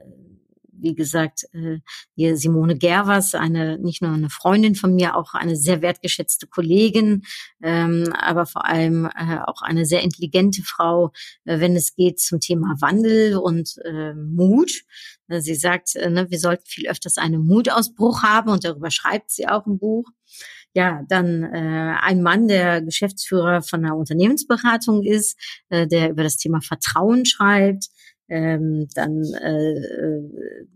[0.81, 1.79] wie gesagt, äh,
[2.15, 7.23] hier Simone Gervers, eine nicht nur eine Freundin von mir, auch eine sehr wertgeschätzte Kollegin,
[7.61, 11.11] ähm, aber vor allem äh, auch eine sehr intelligente Frau,
[11.45, 14.71] äh, wenn es geht zum Thema Wandel und äh, Mut.
[15.27, 19.47] Sie sagt, äh, ne, wir sollten viel öfters einen Mutausbruch haben und darüber schreibt sie
[19.47, 20.09] auch im Buch
[20.73, 25.37] ja, dann äh, ein Mann, der Geschäftsführer von einer Unternehmensberatung ist,
[25.69, 27.87] äh, der über das Thema Vertrauen schreibt,
[28.29, 30.19] ähm, dann äh,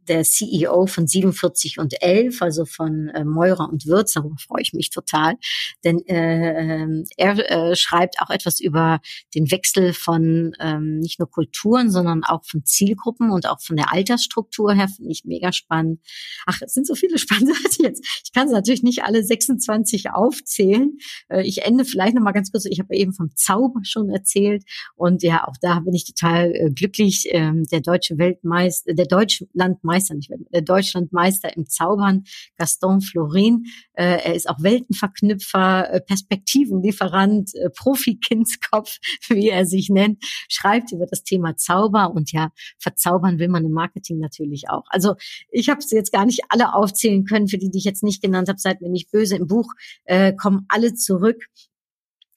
[0.08, 4.74] der CEO von 47 und 11, also von äh, Meurer und Würz, darüber freue ich
[4.74, 5.36] mich total,
[5.84, 9.00] denn äh, ähm, er äh, schreibt auch etwas über
[9.36, 13.94] den Wechsel von ähm, nicht nur Kulturen, sondern auch von Zielgruppen und auch von der
[13.94, 16.00] Altersstruktur her, finde ich mega spannend.
[16.46, 18.06] Ach, es sind so viele spannende Sachen jetzt.
[18.24, 20.98] Ich kann es natürlich nicht alle 26 aufzählen.
[21.30, 24.64] Äh, ich ende vielleicht noch mal ganz kurz, ich habe eben vom Zauber schon erzählt
[24.96, 29.06] und ja, auch da bin ich total äh, glücklich, äh, ähm, der deutsche Weltmeister, der
[29.06, 32.24] Deutschlandmeister, nicht der Deutschlandmeister im Zaubern,
[32.58, 33.66] Gaston Florin.
[33.94, 38.98] Äh, er ist auch Weltenverknüpfer, äh, Perspektivenlieferant, äh, Profi-Kindskopf,
[39.30, 43.72] wie er sich nennt, schreibt über das Thema Zauber und ja, verzaubern will man im
[43.72, 44.86] Marketing natürlich auch.
[44.90, 45.16] Also
[45.52, 48.22] ich habe es jetzt gar nicht alle aufzählen können, für die, die ich jetzt nicht
[48.22, 49.36] genannt habe, seid mir nicht böse.
[49.36, 49.72] Im Buch
[50.06, 51.48] äh, kommen alle zurück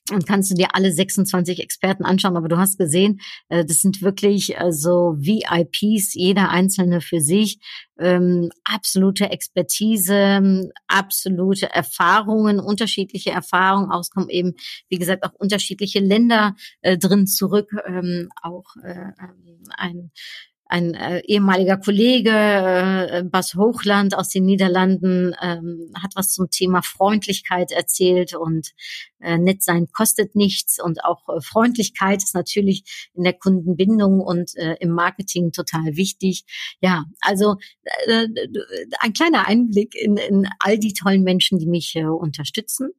[0.09, 4.03] dann kannst du dir alle 26 Experten anschauen, aber du hast gesehen, äh, das sind
[4.03, 7.59] wirklich äh, so VIPs, jeder einzelne für sich,
[7.99, 14.55] ähm, absolute Expertise, absolute Erfahrungen, unterschiedliche Erfahrungen, auch es kommen eben,
[14.89, 20.11] wie gesagt, auch unterschiedliche Länder äh, drin zurück, ähm, auch äh, ähm, ein
[20.69, 26.83] ein äh, ehemaliger Kollege, äh, Bas Hochland aus den Niederlanden, ähm, hat was zum Thema
[26.83, 28.73] Freundlichkeit erzählt und
[29.21, 34.57] äh, nett sein kostet nichts und auch äh, Freundlichkeit ist natürlich in der Kundenbindung und
[34.57, 36.45] äh, im Marketing total wichtig.
[36.81, 37.57] Ja, also
[38.07, 38.27] äh,
[39.01, 42.91] ein kleiner Einblick in, in all die tollen Menschen, die mich äh, unterstützen.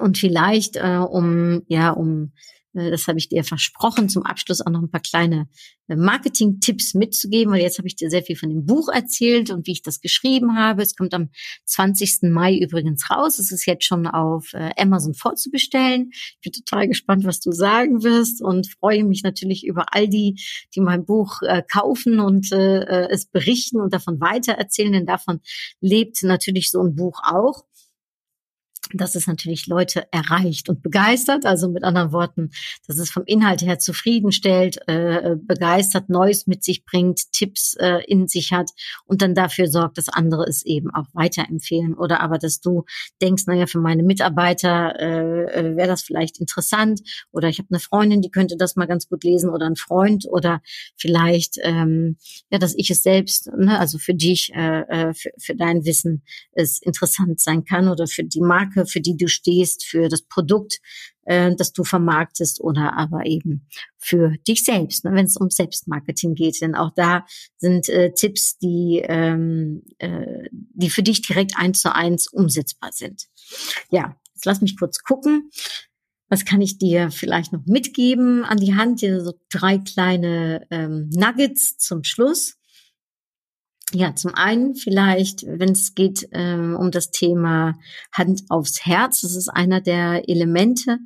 [0.00, 4.70] Und vielleicht, äh, um ja, um äh, das habe ich dir versprochen, zum Abschluss auch
[4.70, 5.48] noch ein paar kleine
[5.88, 9.66] äh, Marketing-Tipps mitzugeben, weil jetzt habe ich dir sehr viel von dem Buch erzählt und
[9.66, 10.82] wie ich das geschrieben habe.
[10.82, 11.30] Es kommt am
[11.64, 12.30] 20.
[12.30, 13.38] Mai übrigens raus.
[13.38, 16.10] Es ist jetzt schon auf äh, Amazon vorzubestellen.
[16.12, 20.38] Ich bin total gespannt, was du sagen wirst und freue mich natürlich über all die,
[20.74, 21.40] die mein Buch
[21.72, 25.40] kaufen und es berichten und davon weitererzählen, denn davon
[25.80, 27.64] lebt natürlich so ein Buch auch
[28.94, 31.46] dass es natürlich Leute erreicht und begeistert.
[31.46, 32.50] Also mit anderen Worten,
[32.86, 38.28] dass es vom Inhalt her zufriedenstellt, äh, begeistert, Neues mit sich bringt, Tipps äh, in
[38.28, 38.70] sich hat
[39.04, 41.94] und dann dafür sorgt, dass andere es eben auch weiterempfehlen.
[41.94, 42.84] Oder aber, dass du
[43.20, 47.00] denkst, naja, für meine Mitarbeiter äh, äh wäre das vielleicht interessant.
[47.32, 50.26] Oder ich habe eine Freundin, die könnte das mal ganz gut lesen oder ein Freund
[50.28, 50.60] oder
[50.96, 52.16] vielleicht, ähm,
[52.50, 56.22] ja, dass ich es selbst, ne, also für dich, äh, äh für, für dein Wissen
[56.52, 60.22] es interessant sein kann oder für die Marke Marke, für die du stehst, für das
[60.22, 60.78] Produkt,
[61.24, 63.68] äh, das du vermarktest oder aber eben
[63.98, 66.60] für dich selbst, ne, wenn es um Selbstmarketing geht.
[66.60, 67.24] Denn auch da
[67.56, 73.26] sind äh, Tipps, die, ähm, äh, die für dich direkt eins zu eins umsetzbar sind.
[73.90, 75.50] Ja, jetzt lass mich kurz gucken.
[76.28, 78.98] Was kann ich dir vielleicht noch mitgeben an die Hand?
[78.98, 82.55] Hier so drei kleine ähm, Nuggets zum Schluss.
[83.92, 87.78] Ja, zum einen vielleicht, wenn es geht ähm, um das Thema
[88.12, 90.98] Hand aufs Herz, das ist einer der Elemente,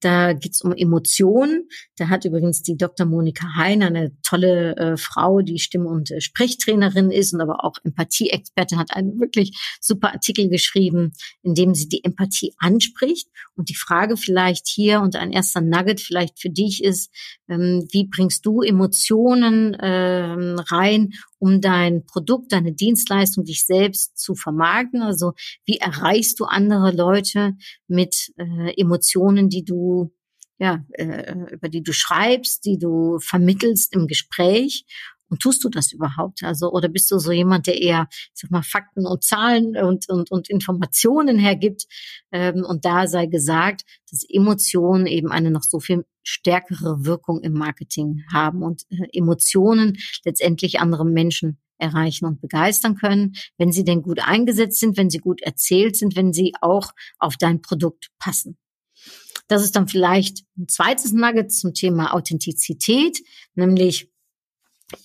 [0.00, 1.68] da geht's um Emotionen.
[1.96, 3.06] Da hat übrigens die Dr.
[3.06, 7.76] Monika Hein, eine tolle äh, Frau, die Stimm- und äh, Sprechtrainerin ist und aber auch
[7.82, 13.28] Empathie-Expertin, hat einen wirklich super Artikel geschrieben, in dem sie die Empathie anspricht.
[13.56, 17.10] Und die Frage vielleicht hier und ein erster Nugget vielleicht für dich ist,
[17.48, 24.34] ähm, wie bringst du Emotionen ähm, rein, um dein Produkt, deine Dienstleistung, dich selbst zu
[24.34, 25.02] vermarkten?
[25.02, 25.32] Also
[25.64, 27.54] wie erreichst du andere Leute
[27.88, 29.87] mit äh, Emotionen, die du
[30.58, 34.84] ja, äh, über die du schreibst, die du vermittelst im Gespräch.
[35.30, 36.42] Und tust du das überhaupt?
[36.42, 40.08] Also, oder bist du so jemand, der eher, ich sag mal, Fakten und Zahlen und,
[40.08, 41.84] und, und Informationen hergibt?
[42.32, 47.52] Ähm, und da sei gesagt, dass Emotionen eben eine noch so viel stärkere Wirkung im
[47.52, 54.02] Marketing haben und äh, Emotionen letztendlich andere Menschen erreichen und begeistern können, wenn sie denn
[54.02, 58.58] gut eingesetzt sind, wenn sie gut erzählt sind, wenn sie auch auf dein Produkt passen.
[59.48, 63.18] Das ist dann vielleicht ein zweites Nugget zum Thema Authentizität,
[63.54, 64.10] nämlich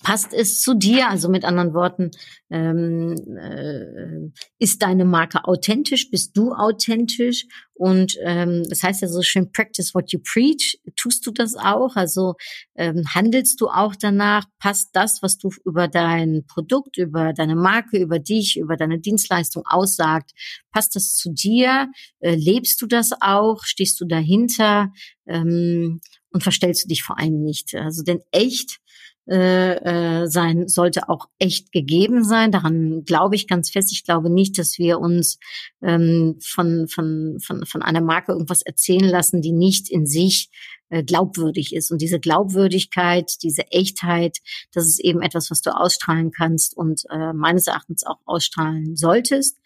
[0.02, 1.10] passt es zu dir?
[1.10, 2.10] Also mit anderen Worten,
[2.50, 6.10] ähm, äh, ist deine Marke authentisch?
[6.10, 7.46] Bist du authentisch?
[7.74, 10.78] Und ähm, das heißt ja so schön, practice what you preach.
[10.96, 11.96] Tust du das auch?
[11.96, 12.34] Also
[12.76, 14.46] ähm, handelst du auch danach?
[14.58, 19.64] Passt das, was du über dein Produkt, über deine Marke, über dich, über deine Dienstleistung
[19.66, 20.30] aussagt?
[20.72, 21.90] Passt das zu dir?
[22.20, 23.64] Äh, lebst du das auch?
[23.64, 24.92] Stehst du dahinter?
[25.26, 27.74] Ähm, und verstellst du dich vor allem nicht?
[27.74, 28.80] Also denn echt
[29.26, 32.52] äh, äh, sein, sollte auch echt gegeben sein.
[32.52, 33.90] Daran glaube ich ganz fest.
[33.92, 35.38] Ich glaube nicht, dass wir uns
[35.82, 40.50] ähm, von, von, von, von einer Marke irgendwas erzählen lassen, die nicht in sich
[40.90, 41.90] äh, glaubwürdig ist.
[41.90, 44.38] Und diese Glaubwürdigkeit, diese Echtheit,
[44.72, 49.58] das ist eben etwas, was du ausstrahlen kannst und äh, meines Erachtens auch ausstrahlen solltest.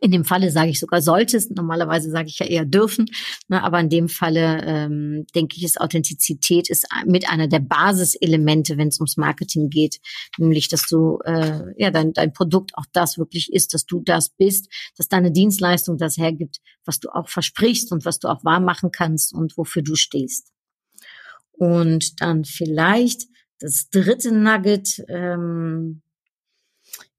[0.00, 1.54] In dem Falle sage ich sogar solltest.
[1.54, 3.06] Normalerweise sage ich ja eher dürfen.
[3.48, 8.76] Ne, aber in dem Falle ähm, denke ich, ist Authentizität ist mit einer der Basiselemente,
[8.78, 10.00] wenn es ums Marketing geht.
[10.38, 14.30] Nämlich, dass du äh, ja dein, dein Produkt auch das wirklich ist, dass du das
[14.30, 18.60] bist, dass deine Dienstleistung das hergibt, was du auch versprichst und was du auch wahr
[18.60, 20.52] machen kannst und wofür du stehst.
[21.52, 23.28] Und dann vielleicht
[23.60, 25.02] das dritte Nugget.
[25.08, 26.02] Ähm,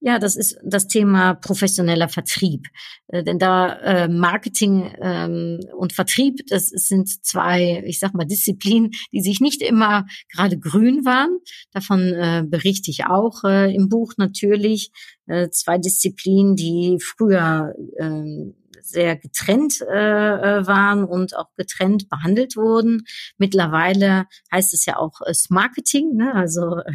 [0.05, 2.67] ja, das ist das Thema professioneller Vertrieb.
[3.07, 8.91] Äh, denn da äh, Marketing ähm, und Vertrieb, das sind zwei, ich sag mal, Disziplinen,
[9.11, 11.39] die sich nicht immer gerade grün waren.
[11.71, 14.91] Davon äh, berichte ich auch äh, im Buch natürlich.
[15.25, 18.53] Äh, zwei Disziplinen, die früher äh,
[18.85, 23.03] sehr getrennt äh, äh, waren und auch getrennt behandelt wurden.
[23.37, 26.33] Mittlerweile heißt es ja auch äh, Marketing, ne?
[26.33, 26.91] also äh,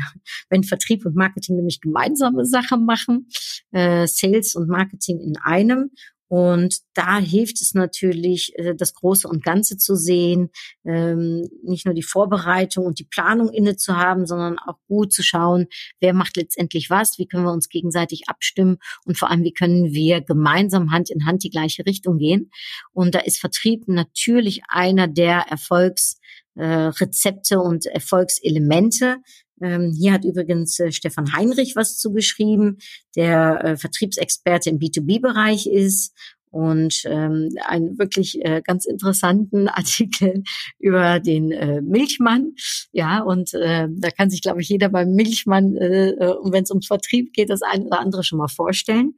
[0.48, 3.28] wenn Vertrieb und Marketing nämlich gemeinsame Sache machen,
[3.72, 5.90] äh, Sales und Marketing in einem.
[6.30, 10.50] Und da hilft es natürlich, äh, das Große und Ganze zu sehen,
[10.84, 15.24] ähm, nicht nur die Vorbereitung und die Planung inne zu haben, sondern auch gut zu
[15.24, 15.66] schauen,
[15.98, 19.92] wer macht letztendlich was, wie können wir uns gegenseitig abstimmen und vor allem, wie können
[19.92, 22.52] wir gemeinsam Hand in Hand die gleiche Richtung gehen.
[22.92, 29.16] Und da ist Vertrieb natürlich einer der Erfolgsrezepte äh, und Erfolgselemente.
[29.60, 32.78] Ähm, hier hat übrigens äh, Stefan Heinrich was zugeschrieben,
[33.16, 36.14] der äh, Vertriebsexperte im B2B-Bereich ist
[36.50, 40.42] und ähm, einen wirklich äh, ganz interessanten Artikel
[40.78, 42.54] über den äh, Milchmann.
[42.92, 46.70] Ja, und äh, da kann sich, glaube ich, jeder beim Milchmann, äh, äh wenn es
[46.70, 49.14] ums Vertrieb geht, das eine oder andere schon mal vorstellen.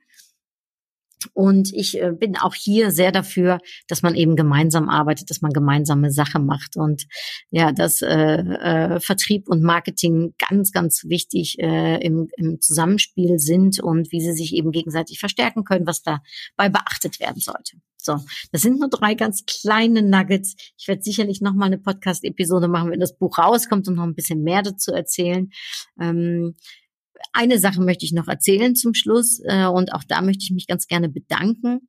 [1.32, 3.58] Und ich äh, bin auch hier sehr dafür,
[3.88, 7.06] dass man eben gemeinsam arbeitet, dass man gemeinsame Sache macht und
[7.50, 13.80] ja, dass äh, äh, Vertrieb und Marketing ganz, ganz wichtig äh, im, im Zusammenspiel sind
[13.80, 17.76] und wie sie sich eben gegenseitig verstärken können, was dabei beachtet werden sollte.
[18.02, 18.18] So,
[18.50, 20.56] das sind nur drei ganz kleine Nuggets.
[20.76, 24.16] Ich werde sicherlich noch mal eine Podcast-Episode machen, wenn das Buch rauskommt und noch ein
[24.16, 25.50] bisschen mehr dazu erzählen.
[26.00, 26.56] Ähm,
[27.32, 30.66] eine Sache möchte ich noch erzählen zum Schluss äh, und auch da möchte ich mich
[30.66, 31.88] ganz gerne bedanken.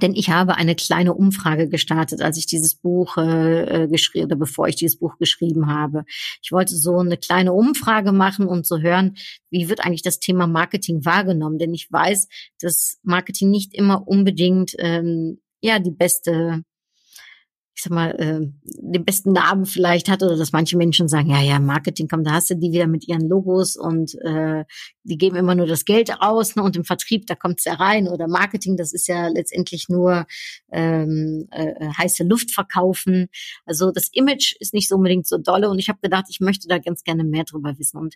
[0.00, 4.36] Denn ich habe eine kleine Umfrage gestartet, als ich dieses Buch äh, äh geschrieben oder
[4.36, 6.04] bevor ich dieses Buch geschrieben habe.
[6.42, 9.16] Ich wollte so eine kleine Umfrage machen und so hören,
[9.50, 11.58] wie wird eigentlich das Thema Marketing wahrgenommen?
[11.58, 12.28] Denn ich weiß,
[12.60, 16.62] dass Marketing nicht immer unbedingt ähm, ja die beste
[17.76, 21.40] ich sag mal, äh, den besten Namen vielleicht hat oder dass manche Menschen sagen, ja,
[21.42, 24.64] ja, Marketing, komm, da hast du die wieder mit ihren Logos und äh,
[25.02, 28.06] die geben immer nur das Geld aus ne, und im Vertrieb, da kommt's ja rein.
[28.06, 30.26] Oder Marketing, das ist ja letztendlich nur
[30.70, 33.26] ähm, äh, heiße Luft verkaufen.
[33.66, 36.68] Also das Image ist nicht so unbedingt so dolle und ich habe gedacht, ich möchte
[36.68, 37.98] da ganz gerne mehr drüber wissen.
[37.98, 38.14] Und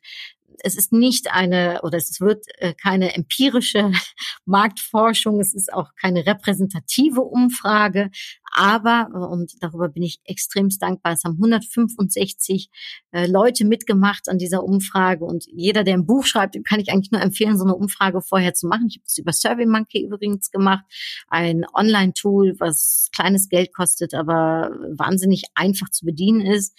[0.60, 3.92] es ist nicht eine oder es wird äh, keine empirische
[4.44, 8.10] Marktforschung, es ist auch keine repräsentative Umfrage,
[8.58, 12.70] aber, und darüber bin ich extremst dankbar, es haben 165
[13.12, 15.24] äh, Leute mitgemacht an dieser Umfrage.
[15.24, 18.20] Und jeder, der ein Buch schreibt, dem kann ich eigentlich nur empfehlen, so eine Umfrage
[18.20, 18.86] vorher zu machen.
[18.88, 20.84] Ich habe es über SurveyMonkey übrigens gemacht,
[21.28, 26.74] ein Online-Tool, was kleines Geld kostet, aber wahnsinnig einfach zu bedienen ist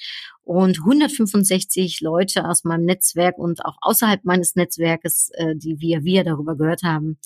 [0.50, 6.24] und 165 Leute aus meinem Netzwerk und auch außerhalb meines Netzwerkes, äh, die wir wir
[6.24, 7.20] darüber gehört haben,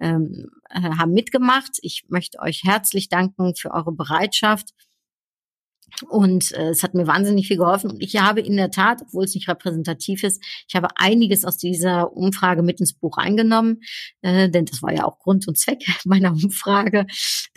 [0.00, 1.72] ähm, äh, haben mitgemacht.
[1.82, 4.72] Ich möchte euch herzlich danken für eure Bereitschaft.
[6.08, 7.90] Und äh, es hat mir wahnsinnig viel geholfen.
[7.90, 11.56] Und ich habe in der Tat, obwohl es nicht repräsentativ ist, ich habe einiges aus
[11.56, 13.80] dieser Umfrage mit ins Buch eingenommen,
[14.22, 17.06] äh, denn das war ja auch Grund und Zweck meiner Umfrage.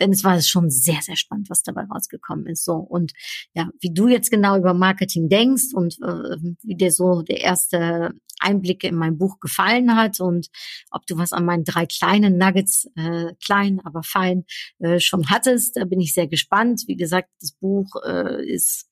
[0.00, 2.64] Denn es war schon sehr, sehr spannend, was dabei rausgekommen ist.
[2.64, 3.12] So und
[3.54, 8.12] ja, wie du jetzt genau über Marketing denkst und äh, wie dir so der erste
[8.40, 10.48] Einblicke in mein Buch gefallen hat und
[10.90, 14.44] ob du was an meinen drei kleinen Nuggets, äh, klein, aber fein,
[14.78, 15.76] äh, schon hattest.
[15.76, 16.84] Da bin ich sehr gespannt.
[16.86, 18.86] Wie gesagt, das Buch äh, ist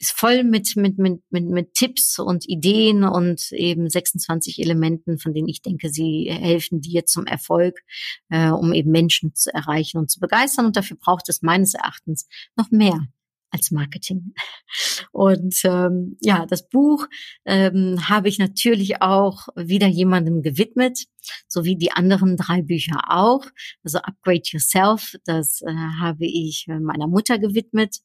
[0.00, 5.34] ist voll mit, mit, mit, mit, mit Tipps und Ideen und eben 26 Elementen, von
[5.34, 7.80] denen ich denke, sie helfen dir zum Erfolg,
[8.30, 10.64] äh, um eben Menschen zu erreichen und zu begeistern.
[10.64, 12.26] Und dafür braucht es meines Erachtens
[12.56, 12.98] noch mehr
[13.50, 14.32] als Marketing.
[15.12, 17.06] Und ähm, ja, das Buch
[17.44, 21.04] ähm, habe ich natürlich auch wieder jemandem gewidmet,
[21.48, 23.44] so wie die anderen drei Bücher auch.
[23.84, 27.98] Also Upgrade Yourself, das äh, habe ich äh, meiner Mutter gewidmet,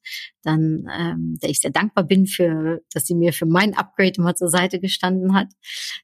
[0.43, 4.35] dann, ähm, der ich sehr dankbar bin für, dass sie mir für mein Upgrade immer
[4.35, 5.47] zur Seite gestanden hat.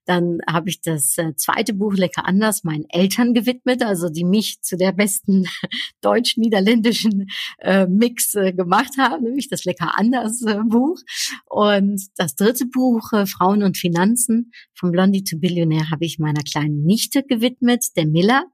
[0.05, 4.61] Dann habe ich das äh, zweite Buch Lecker anders meinen Eltern gewidmet, also die mich
[4.61, 5.45] zu der besten
[6.01, 7.27] deutsch-niederländischen
[7.59, 10.99] äh, Mix äh, gemacht haben, nämlich das Lecker anders äh, Buch.
[11.45, 16.41] Und das dritte Buch äh, Frauen und Finanzen von Blondie to Billionaire habe ich meiner
[16.41, 18.45] kleinen Nichte gewidmet, der Miller,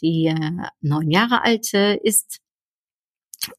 [0.00, 1.72] die äh, neun Jahre alt
[2.02, 2.40] ist.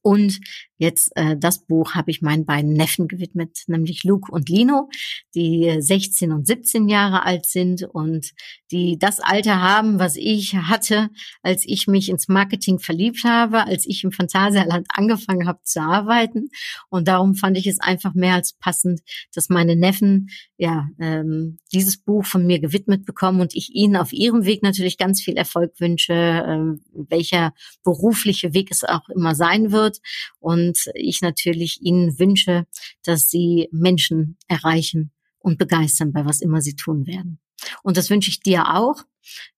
[0.01, 0.39] Und
[0.79, 4.89] Jetzt äh, das Buch habe ich meinen beiden Neffen gewidmet, nämlich Luke und Lino,
[5.35, 8.31] die 16 und 17 Jahre alt sind und
[8.71, 11.09] die das Alter haben, was ich hatte,
[11.43, 16.47] als ich mich ins Marketing verliebt habe, als ich im Phantasialand angefangen habe zu arbeiten.
[16.87, 19.01] Und darum fand ich es einfach mehr als passend,
[19.35, 24.13] dass meine Neffen ja ähm, dieses Buch von mir gewidmet bekommen und ich ihnen auf
[24.13, 27.53] ihrem Weg natürlich ganz viel Erfolg wünsche, ähm, welcher
[27.83, 29.78] berufliche Weg es auch immer sein wird.
[29.79, 29.99] Und
[30.39, 32.65] und ich natürlich ihnen wünsche,
[33.03, 37.39] dass sie Menschen erreichen und begeistern bei was immer sie tun werden.
[37.83, 39.03] Und das wünsche ich dir auch.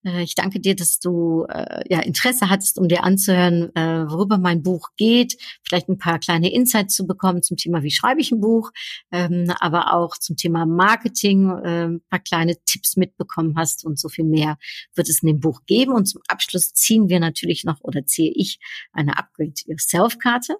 [0.03, 4.37] Äh, ich danke dir, dass du äh, ja Interesse hattest, um dir anzuhören, äh, worüber
[4.37, 8.31] mein Buch geht, vielleicht ein paar kleine Insights zu bekommen zum Thema, wie schreibe ich
[8.31, 8.71] ein Buch,
[9.11, 14.09] ähm, aber auch zum Thema Marketing, äh, ein paar kleine Tipps mitbekommen hast und so
[14.09, 14.57] viel mehr
[14.95, 15.93] wird es in dem Buch geben.
[15.93, 18.59] Und zum Abschluss ziehen wir natürlich noch oder ziehe ich
[18.91, 20.55] eine Upgrade Yourself Karte.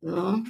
[0.00, 0.42] So.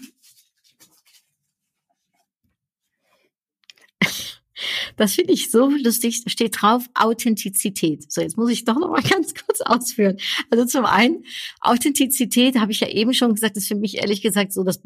[4.96, 6.22] Das finde ich so lustig.
[6.26, 8.10] Steht drauf Authentizität.
[8.10, 10.16] So, jetzt muss ich doch noch mal ganz kurz ausführen.
[10.50, 11.24] Also zum einen,
[11.60, 14.80] Authentizität habe ich ja eben schon gesagt, ist für mich ehrlich gesagt so das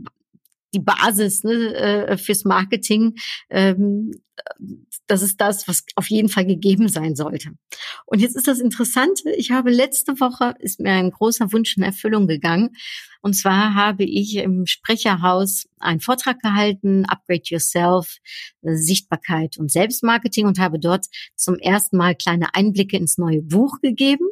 [0.77, 3.15] die Basis ne, äh, fürs Marketing.
[3.51, 4.13] Ähm,
[5.07, 7.53] das ist das, was auf jeden Fall gegeben sein sollte.
[8.05, 9.31] Und jetzt ist das Interessante.
[9.37, 12.77] Ich habe letzte Woche ist mir ein großer Wunsch in Erfüllung gegangen.
[13.23, 18.19] Und zwar habe ich im Sprecherhaus einen Vortrag gehalten, Upgrade Yourself,
[18.63, 24.27] Sichtbarkeit und Selbstmarketing und habe dort zum ersten Mal kleine Einblicke ins neue Buch gegeben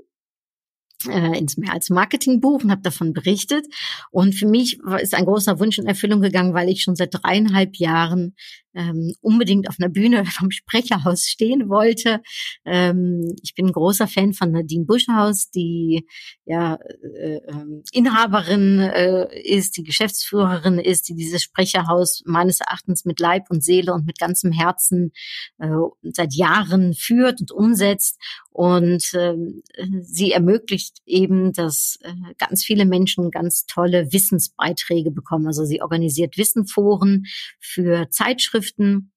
[1.09, 3.66] äh, ins Mehr als Marketingbuch und habe davon berichtet.
[4.11, 7.76] Und für mich ist ein großer Wunsch in Erfüllung gegangen, weil ich schon seit dreieinhalb
[7.76, 8.34] Jahren
[8.75, 12.20] ähm, unbedingt auf einer Bühne vom Sprecherhaus stehen wollte.
[12.64, 16.07] Ähm, ich bin ein großer Fan von Nadine Buschhaus, die
[16.45, 23.20] ja äh, äh, Inhaberin äh, ist, die Geschäftsführerin ist, die dieses Sprecherhaus meines Erachtens mit
[23.20, 25.12] Leib und Seele und mit ganzem Herzen
[25.59, 25.68] äh,
[26.03, 28.18] seit Jahren führt und umsetzt.
[28.51, 29.35] Und äh,
[30.01, 35.49] sie ermöglicht eben, dass äh, ganz viele Menschen ganz tolle Wissensbeiträge bekommen.
[35.49, 37.25] Also sie organisiert Wissenforen
[37.59, 39.11] für Zeitschriften Zeitschriften,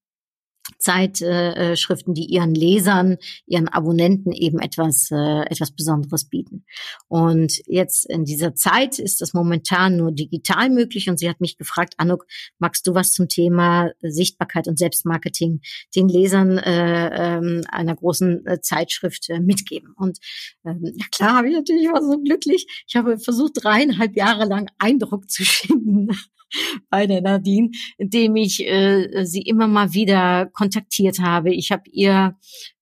[0.80, 6.66] Zeitschriften, die ihren Lesern, ihren Abonnenten eben etwas, äh, etwas Besonderes bieten.
[7.08, 11.58] Und jetzt in dieser Zeit ist das momentan nur digital möglich und sie hat mich
[11.58, 12.26] gefragt, Anuk,
[12.60, 15.62] magst du was zum Thema Sichtbarkeit und Selbstmarketing
[15.96, 19.94] den Lesern äh, äh, einer großen äh, Zeitschrift äh, mitgeben?
[19.96, 20.20] Und
[20.66, 22.84] ähm, ja klar, habe ich natürlich war so glücklich.
[22.88, 26.10] Ich habe versucht, dreieinhalb Jahre lang Eindruck zu schinden
[26.90, 31.54] bei der Nadine, indem ich äh, sie immer mal wieder kontaktiert habe.
[31.54, 32.36] Ich habe ihr,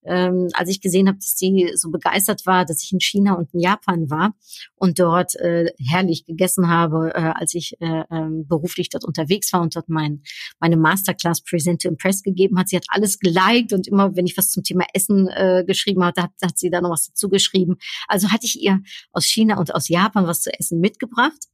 [0.04, 3.52] ähm, als ich gesehen habe, dass sie so begeistert war, dass ich in China und
[3.52, 4.34] in Japan war
[4.76, 9.62] und dort äh, herrlich gegessen habe, äh, als ich äh, äh, beruflich dort unterwegs war
[9.62, 10.22] und dort mein,
[10.60, 12.68] meine Masterclass Present to Impress gegeben hat.
[12.68, 16.22] Sie hat alles geliked und immer, wenn ich was zum Thema Essen äh, geschrieben habe,
[16.22, 17.76] hat, hat sie da noch was dazu geschrieben.
[18.08, 18.80] Also hatte ich ihr
[19.12, 21.48] aus China und aus Japan was zu essen mitgebracht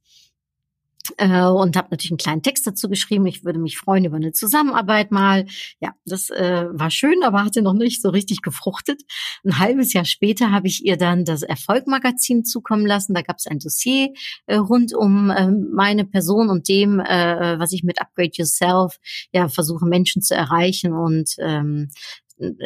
[1.17, 3.25] äh, und habe natürlich einen kleinen Text dazu geschrieben.
[3.27, 5.45] Ich würde mich freuen über eine Zusammenarbeit mal.
[5.79, 9.01] Ja, das äh, war schön, aber hatte noch nicht so richtig gefruchtet.
[9.43, 13.13] Ein halbes Jahr später habe ich ihr dann das Erfolgmagazin zukommen lassen.
[13.13, 14.13] Da gab es ein Dossier
[14.45, 18.97] äh, rund um äh, meine Person und dem, äh, was ich mit Upgrade Yourself
[19.31, 21.89] ja versuche Menschen zu erreichen und ähm,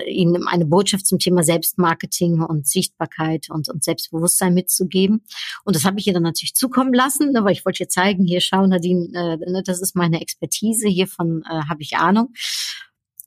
[0.08, 5.24] ihnen eine Botschaft zum Thema Selbstmarketing und Sichtbarkeit und, und Selbstbewusstsein mitzugeben.
[5.64, 8.26] Und das habe ich ihr dann natürlich zukommen lassen, ne, weil ich wollte ihr zeigen,
[8.26, 12.34] hier schau Nadine, äh, ne, das ist meine Expertise, hiervon äh, habe ich Ahnung.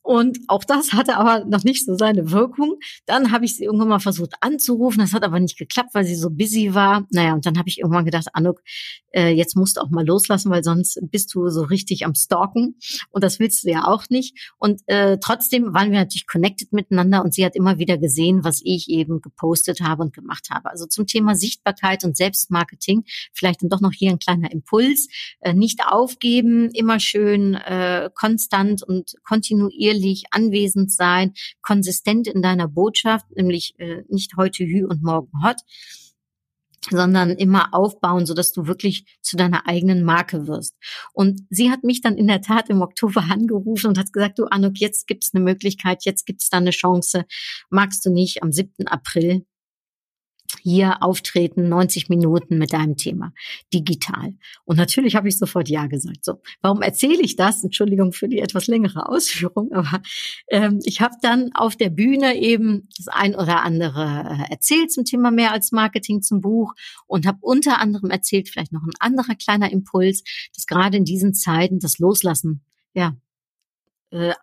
[0.03, 2.79] Und auch das hatte aber noch nicht so seine Wirkung.
[3.07, 5.01] Dann habe ich sie irgendwann mal versucht anzurufen.
[5.01, 7.07] Das hat aber nicht geklappt, weil sie so busy war.
[7.11, 8.63] Naja, und dann habe ich irgendwann gedacht, Anuk,
[9.13, 12.77] äh, jetzt musst du auch mal loslassen, weil sonst bist du so richtig am Stalken.
[13.11, 14.53] Und das willst du ja auch nicht.
[14.59, 18.63] Und äh, trotzdem waren wir natürlich connected miteinander und sie hat immer wieder gesehen, was
[18.65, 20.71] ich eben gepostet habe und gemacht habe.
[20.71, 25.09] Also zum Thema Sichtbarkeit und Selbstmarketing, vielleicht dann doch noch hier ein kleiner Impuls.
[25.41, 32.69] Äh, nicht aufgeben, immer schön äh, konstant und kontinuierlich kontinuierlich anwesend sein, konsistent in deiner
[32.69, 35.57] Botschaft, nämlich äh, nicht heute Hü und morgen Hot,
[36.91, 40.75] sondern immer aufbauen, so du wirklich zu deiner eigenen Marke wirst.
[41.13, 44.45] Und sie hat mich dann in der Tat im Oktober angerufen und hat gesagt, du
[44.47, 47.25] Anuk, jetzt gibt's eine Möglichkeit, jetzt gibt's da eine Chance.
[47.69, 48.87] Magst du nicht am 7.
[48.87, 49.45] April
[50.63, 53.33] hier auftreten, 90 Minuten mit deinem Thema,
[53.73, 54.35] digital.
[54.65, 56.25] Und natürlich habe ich sofort Ja gesagt.
[56.25, 57.65] So, warum erzähle ich das?
[57.65, 60.03] Entschuldigung für die etwas längere Ausführung, aber
[60.49, 65.05] ähm, ich habe dann auf der Bühne eben das ein oder andere äh, erzählt zum
[65.05, 66.75] Thema mehr als Marketing zum Buch
[67.07, 70.23] und habe unter anderem erzählt, vielleicht noch ein anderer kleiner Impuls,
[70.55, 72.63] dass gerade in diesen Zeiten das Loslassen
[72.95, 73.17] ja
[74.11, 74.35] äh,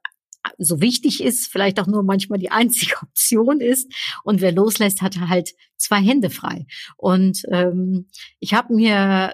[0.58, 3.92] so wichtig ist, vielleicht auch nur manchmal die einzige Option ist.
[4.24, 6.66] Und wer loslässt, hat halt zwei Hände frei.
[6.96, 8.08] Und ähm,
[8.40, 9.34] ich habe mir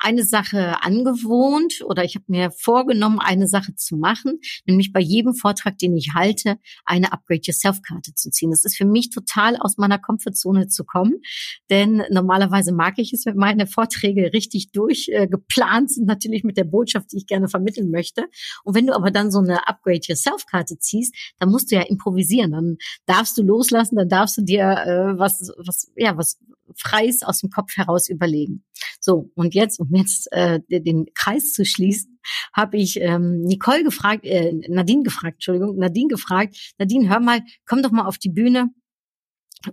[0.00, 5.34] eine Sache angewohnt oder ich habe mir vorgenommen, eine Sache zu machen, nämlich bei jedem
[5.34, 8.50] Vortrag, den ich halte, eine Upgrade Yourself Karte zu ziehen.
[8.50, 11.22] Das ist für mich total aus meiner Komfortzone zu kommen,
[11.70, 16.64] denn normalerweise mag ich es, wenn meine Vorträge richtig durchgeplant äh, sind, natürlich mit der
[16.64, 18.26] Botschaft, die ich gerne vermitteln möchte.
[18.64, 21.82] Und wenn du aber dann so eine Upgrade Yourself Karte ziehst, dann musst du ja
[21.82, 22.76] improvisieren, dann
[23.06, 26.38] darfst du loslassen, dann darfst du dir äh, was, was, ja, was
[26.76, 28.64] Freies aus dem Kopf heraus überlegen.
[29.00, 32.18] So, und jetzt, um jetzt äh, den Kreis zu schließen,
[32.52, 37.82] habe ich ähm, Nicole gefragt, äh, Nadine gefragt, Entschuldigung, Nadine gefragt, Nadine, hör mal, komm
[37.82, 38.70] doch mal auf die Bühne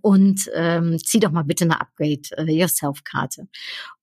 [0.02, 3.48] und ähm, zieh doch mal bitte eine Upgrade äh, Yourself Karte.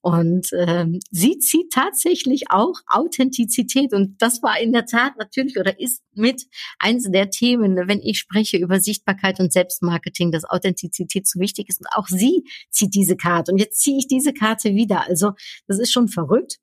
[0.02, 5.78] Und ähm, sie zieht tatsächlich auch Authentizität und das war in der Tat natürlich oder
[5.78, 6.46] ist mit
[6.78, 11.80] eins der Themen, wenn ich spreche über Sichtbarkeit und Selbstmarketing, dass Authentizität so wichtig ist.
[11.80, 15.06] Und auch sie zieht diese Karte und jetzt ziehe ich diese Karte wieder.
[15.06, 15.32] Also
[15.66, 16.58] das ist schon verrückt.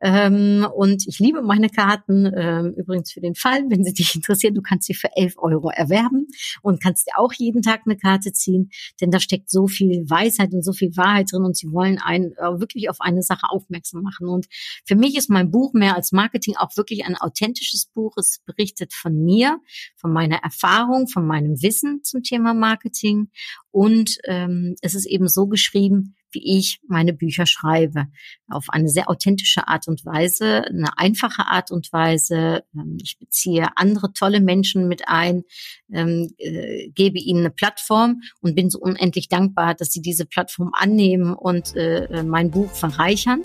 [0.00, 2.30] Ähm, und ich liebe meine Karten.
[2.36, 5.70] Ähm, übrigens für den Fall, wenn sie dich interessieren, du kannst sie für 11 Euro
[5.70, 6.26] erwerben
[6.62, 10.52] und kannst dir auch jeden Tag eine Karte ziehen, denn da steckt so viel Weisheit
[10.52, 14.02] und so viel Wahrheit drin und sie wollen einen äh, wirklich auf eine Sache aufmerksam
[14.02, 14.28] machen.
[14.28, 14.46] Und
[14.84, 18.16] für mich ist mein Buch mehr als Marketing auch wirklich ein authentisches Buch.
[18.16, 19.60] Es berichtet von mir,
[19.96, 23.28] von meiner Erfahrung, von meinem Wissen zum Thema Marketing
[23.70, 28.06] und ähm, es ist eben so geschrieben, wie ich meine Bücher schreibe.
[28.48, 32.64] Auf eine sehr authentische Art und Weise, eine einfache Art und Weise.
[32.74, 35.44] Ähm, ich beziehe andere tolle Menschen mit ein,
[35.92, 40.72] ähm, äh, gebe ihnen eine Plattform und bin so unendlich dankbar, dass sie diese Plattform
[40.72, 43.42] annehmen und äh, mein Buch verreichern.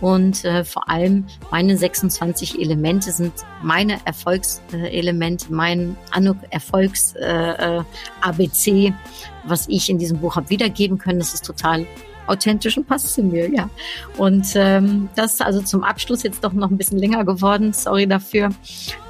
[0.00, 6.38] Und äh, vor allem meine 26 Elemente sind meine Erfolgselemente, mein Anuk
[9.46, 11.18] Was ich in diesem Buch habe wiedergeben können.
[11.18, 11.86] Das ist total
[12.26, 13.68] authentischen passt zu mir, ja.
[14.16, 17.72] Und ähm, das also zum Abschluss jetzt doch noch ein bisschen länger geworden.
[17.72, 18.50] Sorry dafür.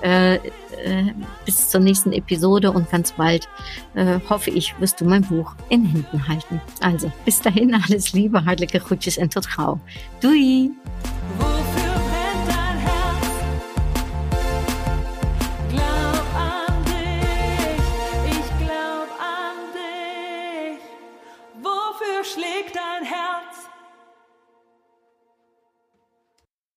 [0.03, 0.37] Äh,
[0.85, 1.13] äh,
[1.45, 3.49] bis zur nächsten Episode und ganz bald
[3.95, 6.61] äh, hoffe ich, wirst du mein Buch in Händen halten.
[6.81, 9.79] Also bis dahin alles Liebe, heilige Groetjes en tot gauw.
[10.21, 10.71] Doei!